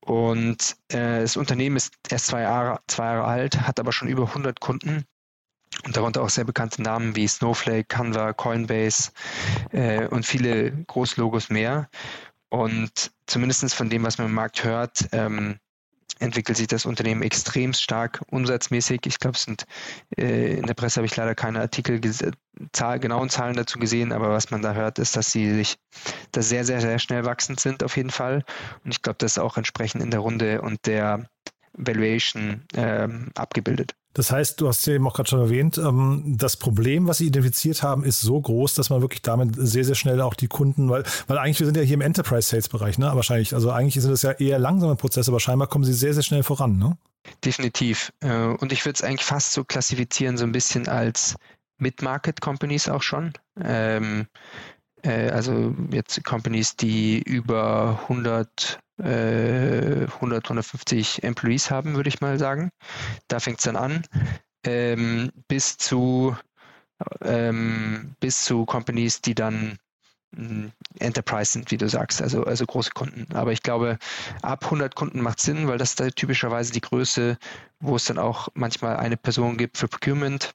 Und 0.01 0.75
äh, 0.89 1.21
das 1.21 1.35
Unternehmen 1.35 1.77
ist 1.77 1.93
erst 2.09 2.27
zwei 2.27 2.41
Jahre, 2.41 2.79
zwei 2.87 3.05
Jahre 3.05 3.23
alt, 3.25 3.61
hat 3.61 3.79
aber 3.79 3.91
schon 3.91 4.07
über 4.07 4.27
100 4.27 4.59
Kunden 4.59 5.05
und 5.83 5.97
darunter 5.97 6.21
auch 6.21 6.29
sehr 6.29 6.45
bekannte 6.45 6.81
Namen 6.81 7.15
wie 7.15 7.27
Snowflake, 7.27 7.85
Canva, 7.85 8.33
Coinbase 8.33 9.11
äh, 9.71 10.07
und 10.07 10.25
viele 10.25 10.71
Großlogos 10.85 11.49
mehr. 11.49 11.89
Und 12.49 13.11
zumindest 13.25 13.73
von 13.73 13.89
dem, 13.89 14.03
was 14.03 14.17
man 14.17 14.27
im 14.27 14.33
Markt 14.33 14.63
hört, 14.63 15.09
ähm, 15.11 15.57
entwickelt 16.19 16.57
sich 16.57 16.67
das 16.67 16.85
Unternehmen 16.85 17.21
extrem 17.21 17.73
stark 17.73 18.21
umsatzmäßig. 18.31 19.01
Ich 19.05 19.19
glaube, 19.19 19.35
es 19.35 19.43
sind 19.43 19.65
äh, 20.17 20.57
in 20.57 20.65
der 20.65 20.73
Presse 20.73 20.97
habe 20.97 21.05
ich 21.05 21.15
leider 21.15 21.35
keine 21.35 21.59
Artikel, 21.59 21.99
Zahl, 22.71 22.99
genauen 22.99 23.29
Zahlen 23.29 23.55
dazu 23.55 23.79
gesehen, 23.79 24.11
aber 24.11 24.29
was 24.29 24.51
man 24.51 24.61
da 24.61 24.73
hört, 24.73 24.99
ist, 24.99 25.15
dass 25.15 25.31
sie 25.31 25.53
sich 25.53 25.77
da 26.31 26.41
sehr, 26.41 26.63
sehr, 26.63 26.81
sehr 26.81 26.99
schnell 26.99 27.25
wachsend 27.25 27.59
sind 27.59 27.83
auf 27.83 27.97
jeden 27.97 28.11
Fall. 28.11 28.43
Und 28.83 28.91
ich 28.91 29.01
glaube, 29.01 29.17
das 29.19 29.33
ist 29.33 29.39
auch 29.39 29.57
entsprechend 29.57 30.01
in 30.01 30.11
der 30.11 30.21
Runde 30.21 30.61
und 30.61 30.85
der 30.85 31.29
Valuation 31.73 32.63
ähm, 32.75 33.31
abgebildet. 33.35 33.95
Das 34.15 34.31
heißt, 34.31 34.61
du 34.61 34.69
hast 34.69 34.87
ja 34.87 34.93
eben 34.93 35.05
auch 35.07 35.13
gerade 35.13 35.29
schon 35.29 35.41
erwähnt, 35.41 35.77
ähm, 35.77 36.35
das 36.37 36.55
Problem, 36.55 37.05
was 37.05 37.17
sie 37.17 37.27
identifiziert 37.27 37.83
haben, 37.83 38.05
ist 38.05 38.21
so 38.21 38.39
groß, 38.39 38.73
dass 38.73 38.89
man 38.89 39.01
wirklich 39.01 39.21
damit 39.21 39.55
sehr, 39.57 39.83
sehr 39.83 39.93
schnell 39.93 40.21
auch 40.21 40.35
die 40.35 40.47
Kunden, 40.47 40.89
weil, 40.89 41.03
weil 41.27 41.37
eigentlich, 41.37 41.59
wir 41.59 41.65
sind 41.65 41.75
ja 41.75 41.83
hier 41.83 41.95
im 41.95 42.01
Enterprise-Sales-Bereich, 42.01 42.97
ne? 42.97 43.11
Wahrscheinlich, 43.13 43.53
also 43.53 43.71
eigentlich 43.71 44.01
sind 44.01 44.11
das 44.11 44.21
ja 44.21 44.31
eher 44.31 44.57
langsame 44.57 44.95
Prozesse, 44.95 45.29
aber 45.29 45.41
scheinbar 45.41 45.67
kommen 45.67 45.83
sie 45.83 45.93
sehr, 45.93 46.13
sehr 46.13 46.23
schnell 46.23 46.43
voran, 46.43 46.77
ne? 46.77 46.97
Definitiv. 47.43 48.13
Äh, 48.21 48.45
und 48.45 48.71
ich 48.71 48.85
würde 48.85 48.95
es 48.95 49.03
eigentlich 49.03 49.25
fast 49.25 49.51
so 49.51 49.65
klassifizieren, 49.65 50.37
so 50.37 50.45
ein 50.45 50.53
bisschen 50.53 50.87
als 50.87 51.35
Mid-Market-Companies 51.79 52.87
auch 52.87 53.01
schon. 53.01 53.33
Ähm, 53.61 54.27
äh, 55.03 55.29
also 55.29 55.75
jetzt 55.91 56.23
Companies, 56.23 56.77
die 56.77 57.21
über 57.21 57.99
100 58.03 58.79
100, 58.97 60.09
150 60.45 61.23
Employees 61.23 61.69
haben, 61.69 61.95
würde 61.95 62.09
ich 62.09 62.21
mal 62.21 62.39
sagen. 62.39 62.69
Da 63.27 63.39
fängt 63.39 63.59
es 63.59 63.65
dann 63.65 63.75
an. 63.75 64.03
Ähm, 64.65 65.31
bis 65.47 65.77
zu 65.77 66.35
ähm, 67.21 68.15
bis 68.19 68.45
zu 68.45 68.65
Companies, 68.65 69.21
die 69.21 69.35
dann 69.35 69.77
Enterprise 70.99 71.53
sind, 71.53 71.71
wie 71.71 71.77
du 71.77 71.87
sagst, 71.87 72.21
also, 72.21 72.43
also 72.43 72.65
große 72.65 72.91
Kunden. 72.91 73.33
Aber 73.33 73.51
ich 73.51 73.63
glaube, 73.63 73.97
ab 74.41 74.65
100 74.65 74.95
Kunden 74.95 75.21
macht 75.21 75.39
Sinn, 75.39 75.67
weil 75.67 75.77
das 75.77 75.91
ist 75.91 75.99
da 75.99 76.09
typischerweise 76.09 76.73
die 76.73 76.81
Größe, 76.81 77.37
wo 77.79 77.95
es 77.95 78.05
dann 78.05 78.17
auch 78.17 78.49
manchmal 78.53 78.97
eine 78.97 79.17
Person 79.17 79.57
gibt 79.57 79.77
für 79.77 79.87
Procurement. 79.87 80.53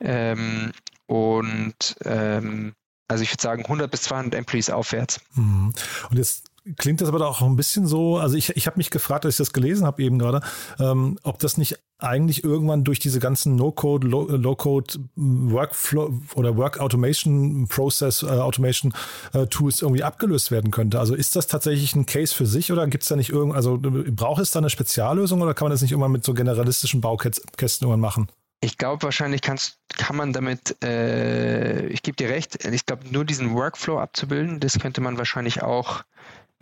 Ähm, 0.00 0.72
und 1.06 1.96
ähm, 2.04 2.74
also 3.08 3.22
ich 3.22 3.32
würde 3.32 3.42
sagen 3.42 3.62
100 3.62 3.90
bis 3.90 4.02
200 4.02 4.34
Employees 4.34 4.70
aufwärts. 4.70 5.20
Mhm. 5.34 5.72
Und 6.10 6.16
jetzt 6.16 6.50
klingt 6.76 7.00
das 7.00 7.08
aber 7.08 7.26
auch 7.26 7.42
ein 7.42 7.56
bisschen 7.56 7.86
so, 7.86 8.18
also 8.18 8.36
ich, 8.36 8.56
ich 8.56 8.66
habe 8.66 8.76
mich 8.78 8.90
gefragt, 8.90 9.24
als 9.24 9.34
ich 9.34 9.38
das 9.38 9.52
gelesen 9.52 9.86
habe 9.86 10.02
eben 10.02 10.18
gerade, 10.18 10.40
ähm, 10.78 11.18
ob 11.22 11.38
das 11.38 11.56
nicht 11.56 11.78
eigentlich 11.98 12.44
irgendwann 12.44 12.84
durch 12.84 12.98
diese 12.98 13.20
ganzen 13.20 13.56
No-Code, 13.56 14.06
Low-Code 14.08 14.98
Workflow 15.14 16.12
oder 16.34 16.56
Work 16.56 16.78
Automation 16.78 17.68
Process 17.68 18.22
äh, 18.22 18.26
Automation 18.26 18.92
äh, 19.32 19.46
Tools 19.46 19.80
irgendwie 19.80 20.02
abgelöst 20.02 20.50
werden 20.50 20.70
könnte. 20.70 20.98
Also 20.98 21.14
ist 21.14 21.36
das 21.36 21.46
tatsächlich 21.46 21.94
ein 21.94 22.04
Case 22.04 22.34
für 22.34 22.46
sich 22.46 22.70
oder 22.72 22.86
gibt 22.86 23.04
es 23.04 23.08
da 23.08 23.16
nicht 23.16 23.30
irgend, 23.30 23.54
also 23.54 23.78
braucht 23.80 24.42
es 24.42 24.50
da 24.50 24.58
eine 24.58 24.70
Speziallösung 24.70 25.40
oder 25.40 25.54
kann 25.54 25.66
man 25.66 25.72
das 25.72 25.82
nicht 25.82 25.92
immer 25.92 26.08
mit 26.08 26.24
so 26.24 26.34
generalistischen 26.34 27.00
Baukästen 27.00 27.86
irgendwann 27.86 28.00
machen? 28.00 28.28
Ich 28.60 28.78
glaube, 28.78 29.02
wahrscheinlich 29.02 29.42
kannst, 29.42 29.78
kann 29.96 30.16
man 30.16 30.32
damit, 30.32 30.82
äh, 30.82 31.86
ich 31.88 32.02
gebe 32.02 32.16
dir 32.16 32.30
recht, 32.30 32.64
ich 32.64 32.86
glaube, 32.86 33.04
nur 33.10 33.24
diesen 33.24 33.54
Workflow 33.54 33.98
abzubilden, 33.98 34.60
das 34.60 34.78
könnte 34.78 35.00
man 35.00 35.18
wahrscheinlich 35.18 35.62
auch 35.62 36.02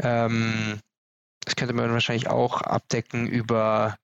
ähm, 0.02 0.80
das 1.44 1.56
könnte 1.56 1.74
man 1.74 1.92
wahrscheinlich 1.92 2.28
auch 2.28 2.62
abdecken 2.62 3.26
über, 3.26 3.96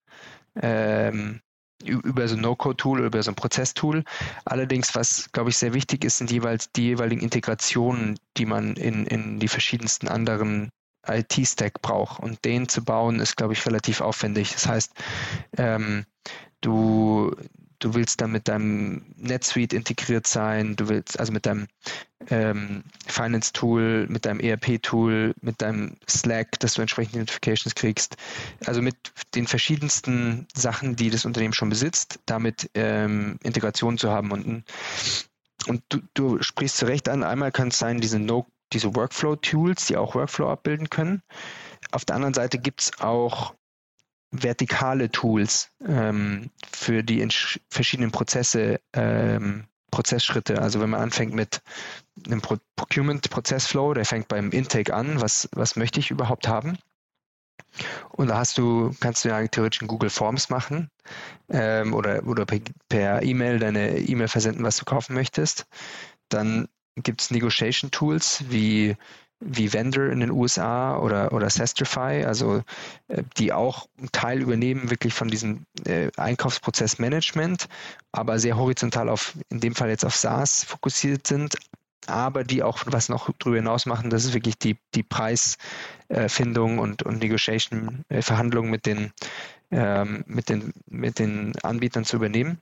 ähm, 0.60 1.40
über 1.82 2.28
so 2.28 2.36
ein 2.36 2.42
No-Code-Tool 2.42 2.98
oder 2.98 3.06
über 3.06 3.22
so 3.22 3.30
ein 3.30 3.36
Prozess-Tool. 3.36 4.04
Allerdings, 4.44 4.94
was, 4.94 5.30
glaube 5.32 5.50
ich, 5.50 5.56
sehr 5.56 5.72
wichtig 5.72 6.04
ist, 6.04 6.18
sind 6.18 6.30
jeweils 6.30 6.70
die 6.72 6.82
jeweiligen 6.82 7.22
Integrationen, 7.22 8.18
die 8.36 8.46
man 8.46 8.74
in, 8.76 9.06
in 9.06 9.38
die 9.38 9.48
verschiedensten 9.48 10.08
anderen 10.08 10.70
IT-Stack 11.06 11.80
braucht. 11.80 12.20
Und 12.20 12.44
den 12.44 12.68
zu 12.68 12.84
bauen, 12.84 13.20
ist, 13.20 13.36
glaube 13.36 13.54
ich, 13.54 13.64
relativ 13.64 14.02
aufwendig. 14.02 14.52
Das 14.52 14.66
heißt, 14.66 14.92
ähm, 15.56 16.04
du, 16.60 17.34
du 17.80 17.94
willst 17.94 18.20
dann 18.20 18.30
mit 18.30 18.46
deinem 18.46 19.04
NetSuite 19.16 19.74
integriert 19.74 20.26
sein, 20.26 20.76
du 20.76 20.88
willst 20.88 21.18
also 21.18 21.32
mit 21.32 21.46
deinem 21.46 21.66
ähm, 22.28 22.84
Finance-Tool, 23.06 24.06
mit 24.08 24.26
deinem 24.26 24.40
ERP-Tool, 24.40 25.34
mit 25.40 25.60
deinem 25.60 25.96
Slack, 26.08 26.60
dass 26.60 26.74
du 26.74 26.82
entsprechende 26.82 27.18
Notifications 27.18 27.74
kriegst. 27.74 28.16
Also 28.66 28.82
mit 28.82 28.96
den 29.34 29.46
verschiedensten 29.46 30.46
Sachen, 30.54 30.94
die 30.94 31.10
das 31.10 31.24
Unternehmen 31.24 31.54
schon 31.54 31.70
besitzt, 31.70 32.20
damit 32.26 32.70
ähm, 32.74 33.38
Integration 33.42 33.98
zu 33.98 34.10
haben. 34.10 34.30
Und, 34.30 34.64
und 35.66 35.82
du, 35.88 36.00
du 36.14 36.42
sprichst 36.42 36.76
zu 36.76 36.86
Recht 36.86 37.08
an, 37.08 37.24
einmal 37.24 37.50
kann 37.50 37.68
es 37.68 37.78
sein, 37.78 38.00
diese, 38.00 38.18
no, 38.18 38.46
diese 38.72 38.94
Workflow-Tools, 38.94 39.86
die 39.86 39.96
auch 39.96 40.14
Workflow 40.14 40.50
abbilden 40.50 40.90
können. 40.90 41.22
Auf 41.90 42.04
der 42.04 42.16
anderen 42.16 42.34
Seite 42.34 42.58
gibt 42.58 42.82
es 42.82 43.00
auch 43.00 43.54
vertikale 44.30 45.10
Tools 45.10 45.70
ähm, 45.86 46.50
für 46.72 47.02
die 47.02 47.26
verschiedenen 47.68 48.12
Prozesse, 48.12 48.80
ähm, 48.92 49.64
Prozessschritte. 49.90 50.62
Also 50.62 50.80
wenn 50.80 50.90
man 50.90 51.00
anfängt 51.00 51.34
mit 51.34 51.62
einem 52.26 52.40
Pro 52.40 52.56
Procurement-Prozessflow, 52.76 53.94
der 53.94 54.04
fängt 54.04 54.28
beim 54.28 54.50
Intake 54.50 54.94
an, 54.94 55.20
was, 55.20 55.48
was 55.52 55.76
möchte 55.76 56.00
ich 56.00 56.10
überhaupt 56.10 56.48
haben? 56.48 56.78
Und 58.10 58.28
da 58.28 58.38
hast 58.38 58.58
du, 58.58 58.94
kannst 59.00 59.24
du 59.24 59.28
ja 59.28 59.46
theoretisch 59.46 59.82
in 59.82 59.88
Google 59.88 60.10
Forms 60.10 60.48
machen 60.48 60.90
ähm, 61.50 61.94
oder, 61.94 62.26
oder 62.26 62.46
per 62.46 63.22
E-Mail 63.22 63.58
deine 63.58 63.98
E-Mail 63.98 64.28
versenden, 64.28 64.64
was 64.64 64.76
du 64.76 64.84
kaufen 64.84 65.14
möchtest. 65.14 65.66
Dann 66.28 66.68
gibt 66.96 67.20
es 67.20 67.30
Negotiation 67.30 67.90
Tools 67.90 68.44
wie 68.48 68.96
wie 69.40 69.72
Vendor 69.72 70.10
in 70.10 70.20
den 70.20 70.30
USA 70.30 70.98
oder, 70.98 71.32
oder 71.32 71.48
Sestrify, 71.48 72.24
also 72.24 72.62
äh, 73.08 73.22
die 73.38 73.52
auch 73.52 73.88
einen 73.98 74.12
Teil 74.12 74.40
übernehmen 74.40 74.90
wirklich 74.90 75.14
von 75.14 75.28
diesem 75.28 75.64
äh, 75.86 76.10
Einkaufsprozessmanagement, 76.16 77.68
aber 78.12 78.38
sehr 78.38 78.56
horizontal 78.56 79.08
auf, 79.08 79.34
in 79.48 79.60
dem 79.60 79.74
Fall 79.74 79.88
jetzt 79.88 80.04
auf 80.04 80.14
SaaS 80.14 80.64
fokussiert 80.64 81.26
sind, 81.26 81.56
aber 82.06 82.44
die 82.44 82.62
auch 82.62 82.82
was 82.86 83.08
noch 83.08 83.30
darüber 83.38 83.56
hinaus 83.56 83.86
machen, 83.86 84.10
das 84.10 84.24
ist 84.24 84.34
wirklich 84.34 84.58
die, 84.58 84.76
die 84.94 85.02
Preisfindung 85.02 86.78
äh, 86.78 86.80
und, 86.80 87.02
und 87.02 87.20
Negotiation, 87.20 88.04
äh, 88.08 88.22
Verhandlungen 88.22 88.70
mit 88.70 88.84
den, 88.84 89.12
ähm, 89.70 90.24
mit, 90.26 90.48
den, 90.48 90.72
mit 90.86 91.18
den 91.18 91.54
Anbietern 91.62 92.04
zu 92.04 92.16
übernehmen. 92.16 92.60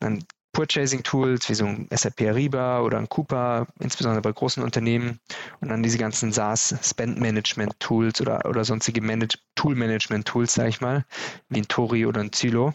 Dann 0.00 0.24
Purchasing-Tools 0.56 1.50
wie 1.50 1.54
so 1.54 1.66
ein 1.66 1.86
SAP 1.90 2.22
Ariba 2.22 2.80
oder 2.80 2.96
ein 2.96 3.10
Coupa, 3.10 3.66
insbesondere 3.78 4.22
bei 4.22 4.32
großen 4.32 4.62
Unternehmen. 4.62 5.20
Und 5.60 5.68
dann 5.68 5.82
diese 5.82 5.98
ganzen 5.98 6.32
SaaS-Spend-Management-Tools 6.32 8.22
oder, 8.22 8.42
oder 8.46 8.64
sonstige 8.64 9.02
Manage 9.02 9.36
Tool-Management-Tools, 9.56 10.54
sage 10.54 10.70
ich 10.70 10.80
mal, 10.80 11.04
wie 11.50 11.58
ein 11.60 11.68
Tori 11.68 12.06
oder 12.06 12.22
ein 12.22 12.32
Zilo. 12.32 12.72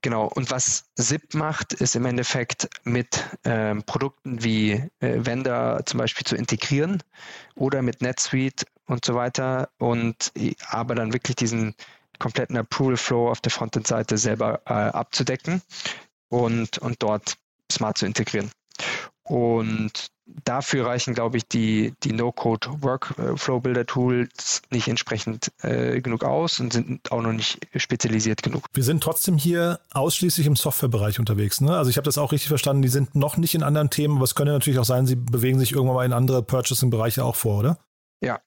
Genau, 0.00 0.28
und 0.34 0.50
was 0.50 0.84
SIP 0.96 1.34
macht, 1.34 1.74
ist 1.74 1.94
im 1.94 2.06
Endeffekt 2.06 2.70
mit 2.84 3.22
ähm, 3.44 3.82
Produkten 3.82 4.42
wie 4.42 4.82
äh, 5.00 5.18
Vendor 5.18 5.84
zum 5.84 5.98
Beispiel 5.98 6.24
zu 6.24 6.36
integrieren 6.36 7.02
oder 7.54 7.82
mit 7.82 8.00
NetSuite 8.00 8.64
und 8.86 9.04
so 9.04 9.14
weiter 9.14 9.68
und 9.76 10.32
aber 10.70 10.94
dann 10.94 11.12
wirklich 11.12 11.36
diesen 11.36 11.74
kompletten 12.18 12.56
Approval 12.56 12.96
Flow 12.96 13.30
auf 13.30 13.42
der 13.42 13.52
Frontend-Seite 13.52 14.16
selber 14.16 14.62
äh, 14.64 14.72
abzudecken 14.72 15.60
und, 16.30 16.78
und 16.78 17.02
dort 17.02 17.36
smart 17.70 17.98
zu 17.98 18.06
integrieren. 18.06 18.50
Und 19.22 20.10
dafür 20.44 20.86
reichen, 20.86 21.14
glaube 21.14 21.36
ich, 21.36 21.46
die, 21.46 21.94
die 22.02 22.12
No-Code-Workflow-Builder-Tools 22.12 24.62
nicht 24.70 24.88
entsprechend 24.88 25.52
äh, 25.62 26.00
genug 26.00 26.24
aus 26.24 26.58
und 26.60 26.72
sind 26.72 27.12
auch 27.12 27.20
noch 27.22 27.32
nicht 27.32 27.58
spezialisiert 27.76 28.42
genug. 28.42 28.64
Wir 28.72 28.84
sind 28.84 29.02
trotzdem 29.02 29.36
hier 29.36 29.80
ausschließlich 29.92 30.46
im 30.46 30.56
Softwarebereich 30.56 31.18
unterwegs. 31.18 31.60
Ne? 31.60 31.76
Also 31.76 31.90
ich 31.90 31.96
habe 31.96 32.04
das 32.04 32.16
auch 32.18 32.32
richtig 32.32 32.48
verstanden, 32.48 32.82
die 32.82 32.88
sind 32.88 33.14
noch 33.14 33.36
nicht 33.36 33.54
in 33.54 33.62
anderen 33.62 33.90
Themen, 33.90 34.16
aber 34.16 34.24
es 34.24 34.34
könnte 34.34 34.52
natürlich 34.52 34.78
auch 34.78 34.84
sein, 34.84 35.06
sie 35.06 35.16
bewegen 35.16 35.58
sich 35.58 35.72
irgendwann 35.72 35.96
mal 35.96 36.06
in 36.06 36.12
andere 36.12 36.42
Purchasing-Bereiche 36.42 37.24
auch 37.24 37.36
vor, 37.36 37.58
oder? 37.58 37.78
Ja, 38.22 38.40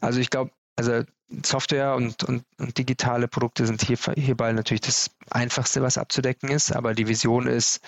also 0.00 0.20
ich 0.20 0.30
glaube, 0.30 0.52
also 0.76 1.02
Software 1.44 1.94
und, 1.94 2.22
und, 2.24 2.44
und, 2.58 2.78
digitale 2.78 3.26
Produkte 3.26 3.66
sind 3.66 3.82
hier, 3.82 3.98
hierbei 4.14 4.52
natürlich 4.52 4.82
das 4.82 5.10
Einfachste, 5.30 5.82
was 5.82 5.98
abzudecken 5.98 6.50
ist, 6.50 6.70
aber 6.74 6.94
die 6.94 7.08
Vision 7.08 7.48
ist, 7.48 7.80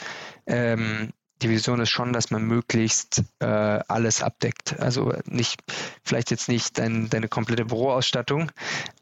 ähm, 0.46 1.12
die 1.42 1.50
Vision 1.50 1.80
ist 1.80 1.90
schon, 1.90 2.12
dass 2.12 2.32
man 2.32 2.42
möglichst 2.42 3.22
äh, 3.38 3.46
alles 3.46 4.22
abdeckt. 4.22 4.80
Also 4.80 5.14
nicht, 5.26 5.62
vielleicht 6.02 6.32
jetzt 6.32 6.48
nicht 6.48 6.78
dein, 6.78 7.08
deine 7.10 7.28
komplette 7.28 7.66
Büroausstattung, 7.66 8.50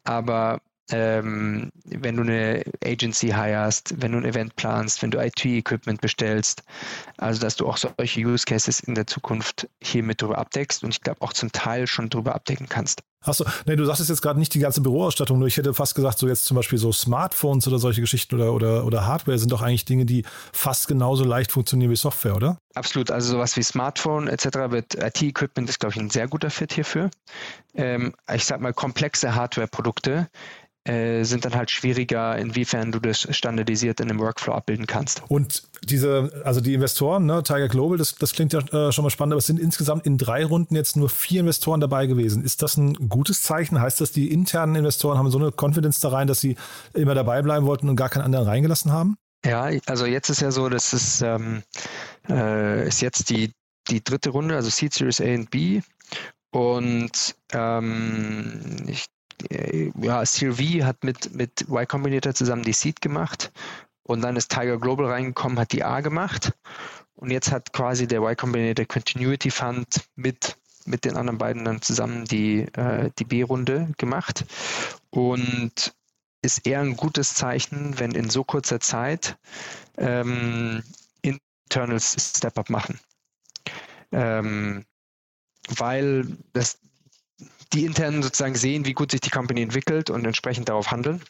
aber 0.04 0.60
ähm, 0.90 1.72
wenn 1.84 2.16
du 2.16 2.22
eine 2.22 2.62
Agency 2.84 3.28
hirest, 3.28 3.94
wenn 4.00 4.12
du 4.12 4.18
ein 4.18 4.24
Event 4.24 4.54
planst, 4.56 5.02
wenn 5.02 5.10
du 5.10 5.18
IT-Equipment 5.18 6.00
bestellst, 6.00 6.62
also 7.16 7.40
dass 7.40 7.56
du 7.56 7.66
auch 7.66 7.76
solche 7.76 8.20
Use 8.20 8.44
Cases 8.44 8.80
in 8.80 8.94
der 8.94 9.06
Zukunft 9.06 9.68
hier 9.82 10.02
mit 10.02 10.22
drüber 10.22 10.38
abdeckst 10.38 10.84
und 10.84 10.90
ich 10.90 11.00
glaube 11.00 11.22
auch 11.22 11.32
zum 11.32 11.50
Teil 11.50 11.86
schon 11.86 12.08
drüber 12.08 12.34
abdecken 12.34 12.68
kannst. 12.68 13.02
Achso, 13.26 13.44
nee, 13.66 13.74
du 13.74 13.84
sagst 13.84 14.08
jetzt 14.08 14.22
gerade 14.22 14.38
nicht 14.38 14.54
die 14.54 14.60
ganze 14.60 14.80
Büroausstattung, 14.80 15.38
nur 15.38 15.48
ich 15.48 15.56
hätte 15.56 15.74
fast 15.74 15.94
gesagt, 15.94 16.18
so 16.18 16.28
jetzt 16.28 16.44
zum 16.44 16.56
Beispiel 16.56 16.78
so 16.78 16.92
Smartphones 16.92 17.66
oder 17.66 17.78
solche 17.78 18.00
Geschichten 18.00 18.36
oder, 18.36 18.52
oder, 18.52 18.84
oder 18.84 19.06
Hardware 19.06 19.38
sind 19.38 19.50
doch 19.50 19.62
eigentlich 19.62 19.84
Dinge, 19.84 20.06
die 20.06 20.24
fast 20.52 20.86
genauso 20.86 21.24
leicht 21.24 21.50
funktionieren 21.50 21.90
wie 21.90 21.96
Software, 21.96 22.36
oder? 22.36 22.58
Absolut, 22.74 23.10
also 23.10 23.32
sowas 23.32 23.56
wie 23.56 23.62
Smartphone 23.62 24.28
etc. 24.28 24.44
wird 24.70 24.94
IT-Equipment 24.94 25.68
ist, 25.68 25.80
glaube 25.80 25.94
ich, 25.94 26.00
ein 26.00 26.10
sehr 26.10 26.28
guter 26.28 26.50
Fit 26.50 26.72
hierfür. 26.72 27.10
Ähm, 27.74 28.14
ich 28.32 28.44
sag 28.44 28.60
mal, 28.60 28.72
komplexe 28.72 29.34
Hardware-Produkte 29.34 30.28
äh, 30.86 31.24
sind 31.24 31.44
dann 31.44 31.54
halt 31.54 31.70
schwieriger, 31.70 32.36
inwiefern 32.36 32.92
du 32.92 33.00
das 33.00 33.26
standardisiert 33.34 34.00
in 34.00 34.08
einem 34.08 34.20
Workflow 34.20 34.54
abbilden 34.54 34.86
kannst. 34.86 35.22
Und 35.28 35.64
diese, 35.82 36.42
also 36.44 36.60
die 36.60 36.74
Investoren, 36.74 37.26
ne, 37.26 37.42
Tiger 37.42 37.68
Global, 37.68 37.98
das, 37.98 38.14
das 38.14 38.32
klingt 38.32 38.52
ja 38.52 38.60
äh, 38.60 38.92
schon 38.92 39.02
mal 39.02 39.10
spannend, 39.10 39.32
aber 39.32 39.38
es 39.38 39.46
sind 39.46 39.58
insgesamt 39.58 40.06
in 40.06 40.16
drei 40.16 40.44
Runden 40.44 40.76
jetzt 40.76 40.96
nur 40.96 41.08
vier 41.08 41.40
Investoren 41.40 41.80
dabei 41.80 42.06
gewesen. 42.06 42.44
Ist 42.44 42.62
das 42.62 42.76
ein 42.76 42.94
gutes 43.08 43.42
Zeichen? 43.42 43.80
Heißt 43.80 44.00
das, 44.00 44.12
die 44.12 44.30
internen 44.30 44.76
Investoren 44.76 45.18
haben 45.18 45.30
so 45.30 45.38
eine 45.38 45.50
Confidence 45.50 46.00
da 46.00 46.10
rein, 46.10 46.28
dass 46.28 46.40
sie 46.40 46.56
immer 46.94 47.14
dabei 47.14 47.42
bleiben 47.42 47.66
wollten 47.66 47.88
und 47.88 47.96
gar 47.96 48.08
keinen 48.08 48.22
anderen 48.22 48.46
reingelassen 48.46 48.92
haben? 48.92 49.16
Ja, 49.44 49.70
also 49.86 50.06
jetzt 50.06 50.28
ist 50.28 50.40
ja 50.40 50.50
so, 50.50 50.68
dass 50.68 50.92
es 50.92 51.20
ähm, 51.20 51.62
äh, 52.28 52.86
ist 52.86 53.00
jetzt 53.02 53.30
die, 53.30 53.52
die 53.88 54.02
dritte 54.02 54.30
Runde, 54.30 54.56
also 54.56 54.70
Seed 54.70 54.92
Series 54.92 55.20
A 55.20 55.34
und 55.34 55.50
B. 55.50 55.82
Und 56.50 57.34
ähm, 57.52 58.84
ich 58.86 59.06
ja, 60.00 60.22
CRV 60.24 60.84
hat 60.84 61.04
mit, 61.04 61.34
mit 61.34 61.62
Y 61.68 61.86
Combinator 61.86 62.34
zusammen 62.34 62.62
die 62.62 62.72
Seed 62.72 63.00
gemacht. 63.00 63.52
Und 64.02 64.22
dann 64.22 64.36
ist 64.36 64.50
Tiger 64.50 64.78
Global 64.78 65.06
reingekommen, 65.06 65.58
hat 65.58 65.72
die 65.72 65.84
A 65.84 66.00
gemacht. 66.00 66.52
Und 67.14 67.30
jetzt 67.30 67.50
hat 67.50 67.72
quasi 67.72 68.06
der 68.06 68.20
Y 68.20 68.36
Combinator 68.36 68.84
Continuity 68.86 69.50
Fund 69.50 70.04
mit 70.14 70.56
mit 70.86 71.04
den 71.04 71.16
anderen 71.16 71.38
beiden 71.38 71.64
dann 71.64 71.82
zusammen 71.82 72.24
die, 72.24 72.60
äh, 72.74 73.10
die 73.18 73.24
B-Runde 73.24 73.92
gemacht. 73.98 74.44
Und 75.10 75.94
ist 76.42 76.66
eher 76.66 76.80
ein 76.80 76.96
gutes 76.96 77.34
Zeichen, 77.34 77.98
wenn 77.98 78.12
in 78.12 78.30
so 78.30 78.44
kurzer 78.44 78.80
Zeit 78.80 79.36
ähm, 79.96 80.82
Internals 81.22 82.36
Step-Up 82.36 82.70
machen. 82.70 83.00
Ähm, 84.12 84.84
weil 85.76 86.36
das, 86.52 86.78
die 87.72 87.84
internen 87.84 88.22
sozusagen 88.22 88.54
sehen, 88.54 88.86
wie 88.86 88.94
gut 88.94 89.10
sich 89.10 89.20
die 89.20 89.30
Company 89.30 89.62
entwickelt 89.62 90.10
und 90.10 90.24
entsprechend 90.24 90.68
darauf 90.68 90.90
handeln. 90.90 91.22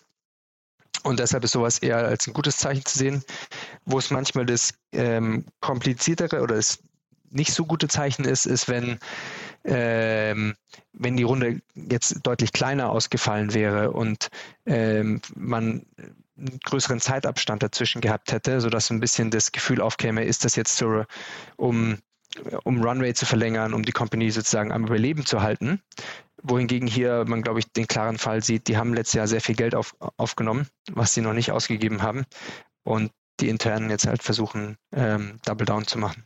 Und 1.03 1.21
deshalb 1.21 1.45
ist 1.45 1.53
sowas 1.53 1.79
eher 1.79 1.99
als 1.99 2.27
ein 2.27 2.33
gutes 2.33 2.59
Zeichen 2.59 2.85
zu 2.85 2.99
sehen, 2.99 3.25
wo 3.85 3.99
es 3.99 4.11
manchmal 4.11 4.47
das 4.47 4.75
ähm, 4.92 5.47
kompliziertere 5.61 6.40
oder 6.42 6.57
das 6.57 6.79
nicht 7.31 7.53
so 7.53 7.64
gute 7.64 7.88
Zeichen 7.88 8.25
ist, 8.25 8.47
ist, 8.47 8.69
wenn, 8.69 8.99
ähm, 9.64 10.55
wenn 10.92 11.16
die 11.16 11.23
Runde 11.23 11.61
jetzt 11.75 12.21
deutlich 12.23 12.53
kleiner 12.53 12.90
ausgefallen 12.90 13.55
wäre 13.55 13.92
und 13.92 14.29
ähm, 14.64 15.21
man 15.35 15.87
einen 16.38 16.61
größeren 16.64 17.01
Zeitabstand 17.01 17.62
dazwischen 17.62 18.01
gehabt 18.01 18.33
hätte, 18.33 18.61
sodass 18.61 18.90
ein 18.90 19.01
bisschen 19.01 19.31
das 19.31 19.53
Gefühl 19.53 19.81
aufkäme, 19.81 20.25
ist 20.25 20.45
das 20.45 20.57
jetzt 20.57 20.77
so, 20.77 21.05
um, 21.57 21.99
um 22.64 22.83
Runway 22.83 23.14
zu 23.14 23.27
verlängern, 23.27 23.75
um 23.75 23.83
die 23.83 23.92
Company 23.92 24.31
sozusagen 24.31 24.72
am 24.72 24.85
Überleben 24.85 25.27
zu 25.27 25.42
halten. 25.42 25.81
Wohingegen 26.42 26.87
hier 26.87 27.25
man, 27.27 27.42
glaube 27.42 27.61
ich, 27.61 27.72
den 27.72 27.87
klaren 27.87 28.18
Fall 28.18 28.42
sieht, 28.42 28.68
die 28.68 28.77
haben 28.77 28.94
letztes 28.94 29.14
Jahr 29.14 29.29
sehr 29.29 29.40
viel 29.40 29.57
Geld 29.57 29.75
auf, 29.75 29.96
aufgenommen, 30.16 30.68
was 30.92 31.14
sie 31.14 31.22
noch 31.22 31.33
nicht 31.33 31.51
ausgegeben 31.51 32.03
haben. 32.03 32.25
Und 32.85 33.11
die 33.40 33.49
internen 33.49 33.90
jetzt 33.90 34.07
halt 34.07 34.22
versuchen, 34.22 34.77
ähm, 34.92 35.38
Double 35.44 35.66
Down 35.66 35.87
zu 35.87 35.99
machen. 35.99 36.25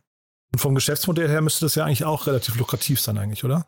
Und 0.52 0.58
vom 0.58 0.74
Geschäftsmodell 0.74 1.28
her 1.28 1.40
müsste 1.40 1.64
das 1.64 1.74
ja 1.74 1.84
eigentlich 1.84 2.04
auch 2.04 2.26
relativ 2.26 2.56
lukrativ 2.56 3.00
sein, 3.00 3.18
eigentlich, 3.18 3.44
oder? 3.44 3.66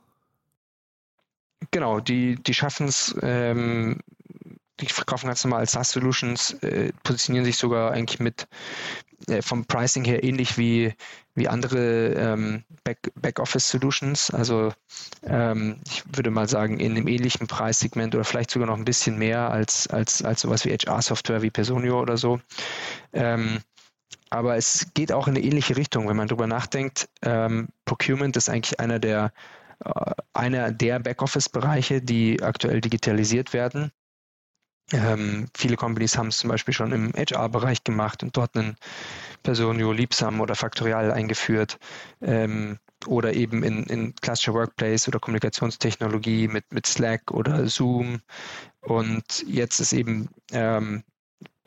Genau, 1.70 2.00
die, 2.00 2.36
die 2.36 2.54
schaffen 2.54 2.88
es, 2.88 3.14
ähm, 3.22 4.00
die 4.80 4.86
verkaufen 4.86 5.28
ganz 5.28 5.44
normal 5.44 5.60
als 5.60 5.72
SaaS-Solutions, 5.72 6.54
äh, 6.62 6.92
positionieren 7.04 7.44
sich 7.44 7.56
sogar 7.56 7.92
eigentlich 7.92 8.18
mit 8.18 8.48
vom 9.40 9.64
Pricing 9.66 10.04
her 10.04 10.22
ähnlich 10.22 10.58
wie, 10.58 10.94
wie 11.34 11.48
andere 11.48 12.14
ähm, 12.14 12.64
Back, 12.84 13.38
office 13.38 13.68
solutions 13.68 14.30
Also 14.30 14.72
ähm, 15.24 15.80
ich 15.86 16.02
würde 16.14 16.30
mal 16.30 16.48
sagen, 16.48 16.80
in 16.80 16.92
einem 16.92 17.08
ähnlichen 17.08 17.46
Preissegment 17.46 18.14
oder 18.14 18.24
vielleicht 18.24 18.50
sogar 18.50 18.68
noch 18.68 18.76
ein 18.76 18.84
bisschen 18.84 19.18
mehr 19.18 19.50
als, 19.50 19.86
als, 19.86 20.22
als 20.22 20.42
sowas 20.42 20.64
wie 20.64 20.70
HR-Software 20.70 21.42
wie 21.42 21.50
Personio 21.50 22.00
oder 22.00 22.16
so. 22.16 22.40
Ähm, 23.12 23.58
aber 24.30 24.56
es 24.56 24.86
geht 24.94 25.12
auch 25.12 25.28
in 25.28 25.36
eine 25.36 25.44
ähnliche 25.44 25.76
Richtung, 25.76 26.08
wenn 26.08 26.16
man 26.16 26.28
darüber 26.28 26.46
nachdenkt. 26.46 27.08
Ähm, 27.22 27.68
Procurement 27.84 28.36
ist 28.36 28.48
eigentlich 28.48 28.80
einer 28.80 28.98
der 28.98 29.32
äh, 29.84 30.12
einer 30.32 30.72
der 30.72 30.98
Backoffice-Bereiche, 31.00 32.00
die 32.00 32.42
aktuell 32.42 32.80
digitalisiert 32.80 33.52
werden. 33.52 33.92
Ähm, 34.92 35.48
viele 35.56 35.76
Companies 35.76 36.18
haben 36.18 36.28
es 36.28 36.38
zum 36.38 36.50
Beispiel 36.50 36.74
schon 36.74 36.92
im 36.92 37.12
HR-Bereich 37.12 37.84
gemacht 37.84 38.22
und 38.22 38.36
dort 38.36 38.56
einen 38.56 38.76
Personio, 39.42 39.92
Liebsam 39.92 40.40
oder 40.40 40.54
Faktorial 40.54 41.10
eingeführt. 41.10 41.78
Ähm, 42.20 42.78
oder 43.06 43.32
eben 43.32 43.62
in, 43.62 43.84
in 43.84 44.14
klassischer 44.14 44.54
Workplace 44.54 45.08
oder 45.08 45.18
Kommunikationstechnologie 45.18 46.48
mit, 46.48 46.72
mit 46.72 46.86
Slack 46.86 47.30
oder 47.30 47.66
Zoom. 47.68 48.20
Und 48.80 49.44
jetzt 49.46 49.80
ist 49.80 49.92
eben 49.92 50.28
ähm, 50.52 51.02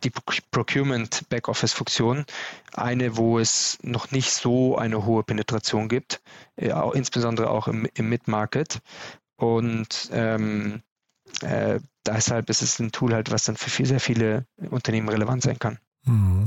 die 0.03 0.11
Procurement 0.51 1.27
Backoffice 1.29 1.73
Funktion 1.73 2.25
eine, 2.73 3.17
wo 3.17 3.39
es 3.39 3.77
noch 3.81 4.11
nicht 4.11 4.31
so 4.31 4.77
eine 4.77 5.05
hohe 5.05 5.23
Penetration 5.23 5.87
gibt, 5.87 6.21
äh, 6.57 6.71
auch, 6.71 6.93
insbesondere 6.93 7.49
auch 7.49 7.67
im, 7.67 7.87
im 7.95 8.09
Mid-Market. 8.09 8.81
Und 9.37 10.09
ähm, 10.11 10.81
äh, 11.43 11.79
deshalb 12.05 12.49
ist 12.49 12.61
es 12.61 12.79
ein 12.79 12.91
Tool 12.91 13.13
halt, 13.13 13.31
was 13.31 13.45
dann 13.45 13.55
für 13.55 13.69
viel, 13.69 13.85
sehr 13.85 13.99
viele 13.99 14.45
Unternehmen 14.69 15.09
relevant 15.09 15.43
sein 15.43 15.59
kann. 15.59 15.79
Mhm. 16.05 16.45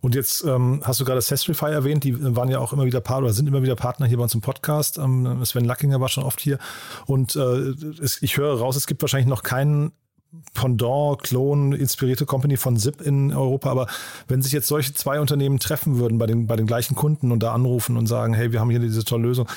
Und 0.00 0.14
jetzt 0.14 0.44
ähm, 0.44 0.80
hast 0.84 1.00
du 1.00 1.04
gerade 1.04 1.20
Sestrify 1.20 1.70
erwähnt, 1.70 2.04
die 2.04 2.36
waren 2.36 2.50
ja 2.50 2.60
auch 2.60 2.72
immer 2.72 2.84
wieder 2.84 3.00
Partner 3.00 3.26
oder 3.26 3.34
sind 3.34 3.48
immer 3.48 3.62
wieder 3.62 3.74
Partner 3.74 4.06
hier 4.06 4.18
bei 4.18 4.22
uns 4.22 4.34
im 4.34 4.40
Podcast. 4.40 4.98
Ähm, 4.98 5.44
Sven 5.44 5.64
Lackinger 5.64 6.00
war 6.00 6.08
schon 6.08 6.24
oft 6.24 6.40
hier. 6.40 6.58
Und 7.06 7.34
äh, 7.34 7.40
es, 7.40 8.22
ich 8.22 8.36
höre 8.36 8.58
raus, 8.58 8.76
es 8.76 8.86
gibt 8.86 9.02
wahrscheinlich 9.02 9.28
noch 9.28 9.42
keinen 9.42 9.92
Pendant, 10.54 11.22
Klon, 11.22 11.72
inspirierte 11.72 12.26
Company 12.26 12.58
von 12.58 12.76
SIP 12.76 13.00
in 13.00 13.32
Europa. 13.32 13.70
Aber 13.70 13.86
wenn 14.28 14.42
sich 14.42 14.52
jetzt 14.52 14.68
solche 14.68 14.92
zwei 14.92 15.20
Unternehmen 15.20 15.58
treffen 15.58 15.98
würden 15.98 16.18
bei 16.18 16.26
den, 16.26 16.46
bei 16.46 16.56
den 16.56 16.66
gleichen 16.66 16.94
Kunden 16.94 17.32
und 17.32 17.42
da 17.42 17.54
anrufen 17.54 17.96
und 17.96 18.06
sagen, 18.06 18.34
hey, 18.34 18.52
wir 18.52 18.60
haben 18.60 18.70
hier 18.70 18.78
diese 18.78 19.04
tolle 19.04 19.22
Lösung, 19.22 19.48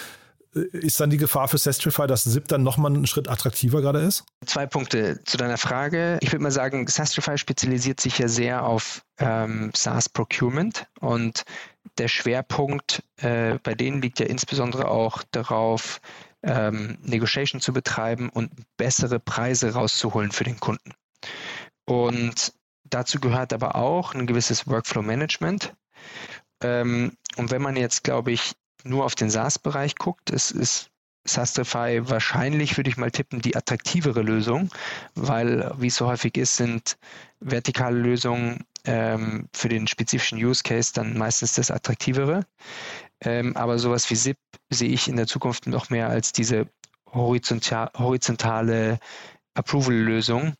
ist 0.54 1.00
dann 1.00 1.10
die 1.10 1.18
Gefahr 1.18 1.48
für 1.48 1.58
Sestrify, 1.58 2.08
dass 2.08 2.24
SIP 2.24 2.48
dann 2.48 2.64
nochmal 2.64 2.92
einen 2.92 3.08
Schritt 3.08 3.30
attraktiver 3.30 3.82
gerade 3.82 4.00
ist? 4.00 4.26
Zwei 4.46 4.66
Punkte 4.66 5.22
zu 5.26 5.38
deiner 5.38 5.58
Frage. 5.58 6.18
Ich 6.22 6.32
würde 6.32 6.44
mal 6.44 6.52
sagen, 6.52 6.88
Sestrify 6.88 7.38
spezialisiert 7.38 8.02
sich 8.02 8.18
ja 8.18 8.28
sehr 8.28 8.66
auf 8.66 9.04
ähm, 9.18 9.72
SaaS 9.76 10.10
Procurement 10.10 10.88
und 11.00 11.44
der 11.98 12.08
Schwerpunkt 12.08 13.04
äh, 13.18 13.60
bei 13.64 13.76
denen 13.76 14.02
liegt 14.02 14.20
ja 14.20 14.26
insbesondere 14.26 14.90
auch 14.90 15.24
darauf, 15.32 16.02
ähm, 16.44 16.98
Negotiation 17.02 17.62
zu 17.62 17.74
betreiben 17.74 18.30
und 18.30 18.52
bessere 18.78 19.20
Preise 19.20 19.74
rauszuholen 19.74 20.32
für 20.32 20.44
den 20.44 20.60
Kunden. 20.60 20.94
Und 21.86 22.54
dazu 22.84 23.20
gehört 23.20 23.54
aber 23.54 23.76
auch 23.76 24.14
ein 24.14 24.28
gewisses 24.28 24.68
Workflow 24.68 25.02
Management. 25.02 25.74
Ähm, 26.64 27.18
und 27.38 27.52
wenn 27.52 27.62
man 27.62 27.76
jetzt, 27.76 28.04
glaube 28.04 28.32
ich, 28.32 28.54
nur 28.84 29.06
auf 29.06 29.16
den 29.16 29.30
SaaS-Bereich 29.30 29.96
guckt, 29.96 30.30
es 30.30 30.52
ist 30.52 30.92
Sastrify 31.24 32.02
wahrscheinlich, 32.04 32.78
würde 32.78 32.90
ich 32.90 32.98
mal 32.98 33.12
tippen, 33.12 33.42
die 33.42 33.56
attraktivere 33.56 34.22
Lösung, 34.22 34.70
weil, 35.14 35.72
wie 35.78 35.88
es 35.88 35.96
so 35.96 36.08
häufig 36.08 36.36
ist, 36.38 36.58
sind 36.58 36.98
vertikale 37.40 37.98
Lösungen 37.98 38.66
ähm, 38.86 39.48
für 39.54 39.70
den 39.70 39.88
spezifischen 39.88 40.44
Use 40.44 40.64
Case 40.64 40.92
dann 40.94 41.18
meistens 41.18 41.54
das 41.54 41.70
attraktivere. 41.70 42.46
Ähm, 43.22 43.56
aber 43.56 43.78
sowas 43.78 44.10
wie 44.10 44.16
SIP 44.16 44.38
sehe 44.72 44.90
ich 44.90 45.08
in 45.08 45.16
der 45.16 45.28
Zukunft 45.28 45.68
noch 45.68 45.90
mehr 45.92 46.10
als 46.10 46.32
diese 46.32 46.68
horizontal, 47.14 47.92
horizontale 47.96 49.00
Approval-Lösung, 49.54 50.56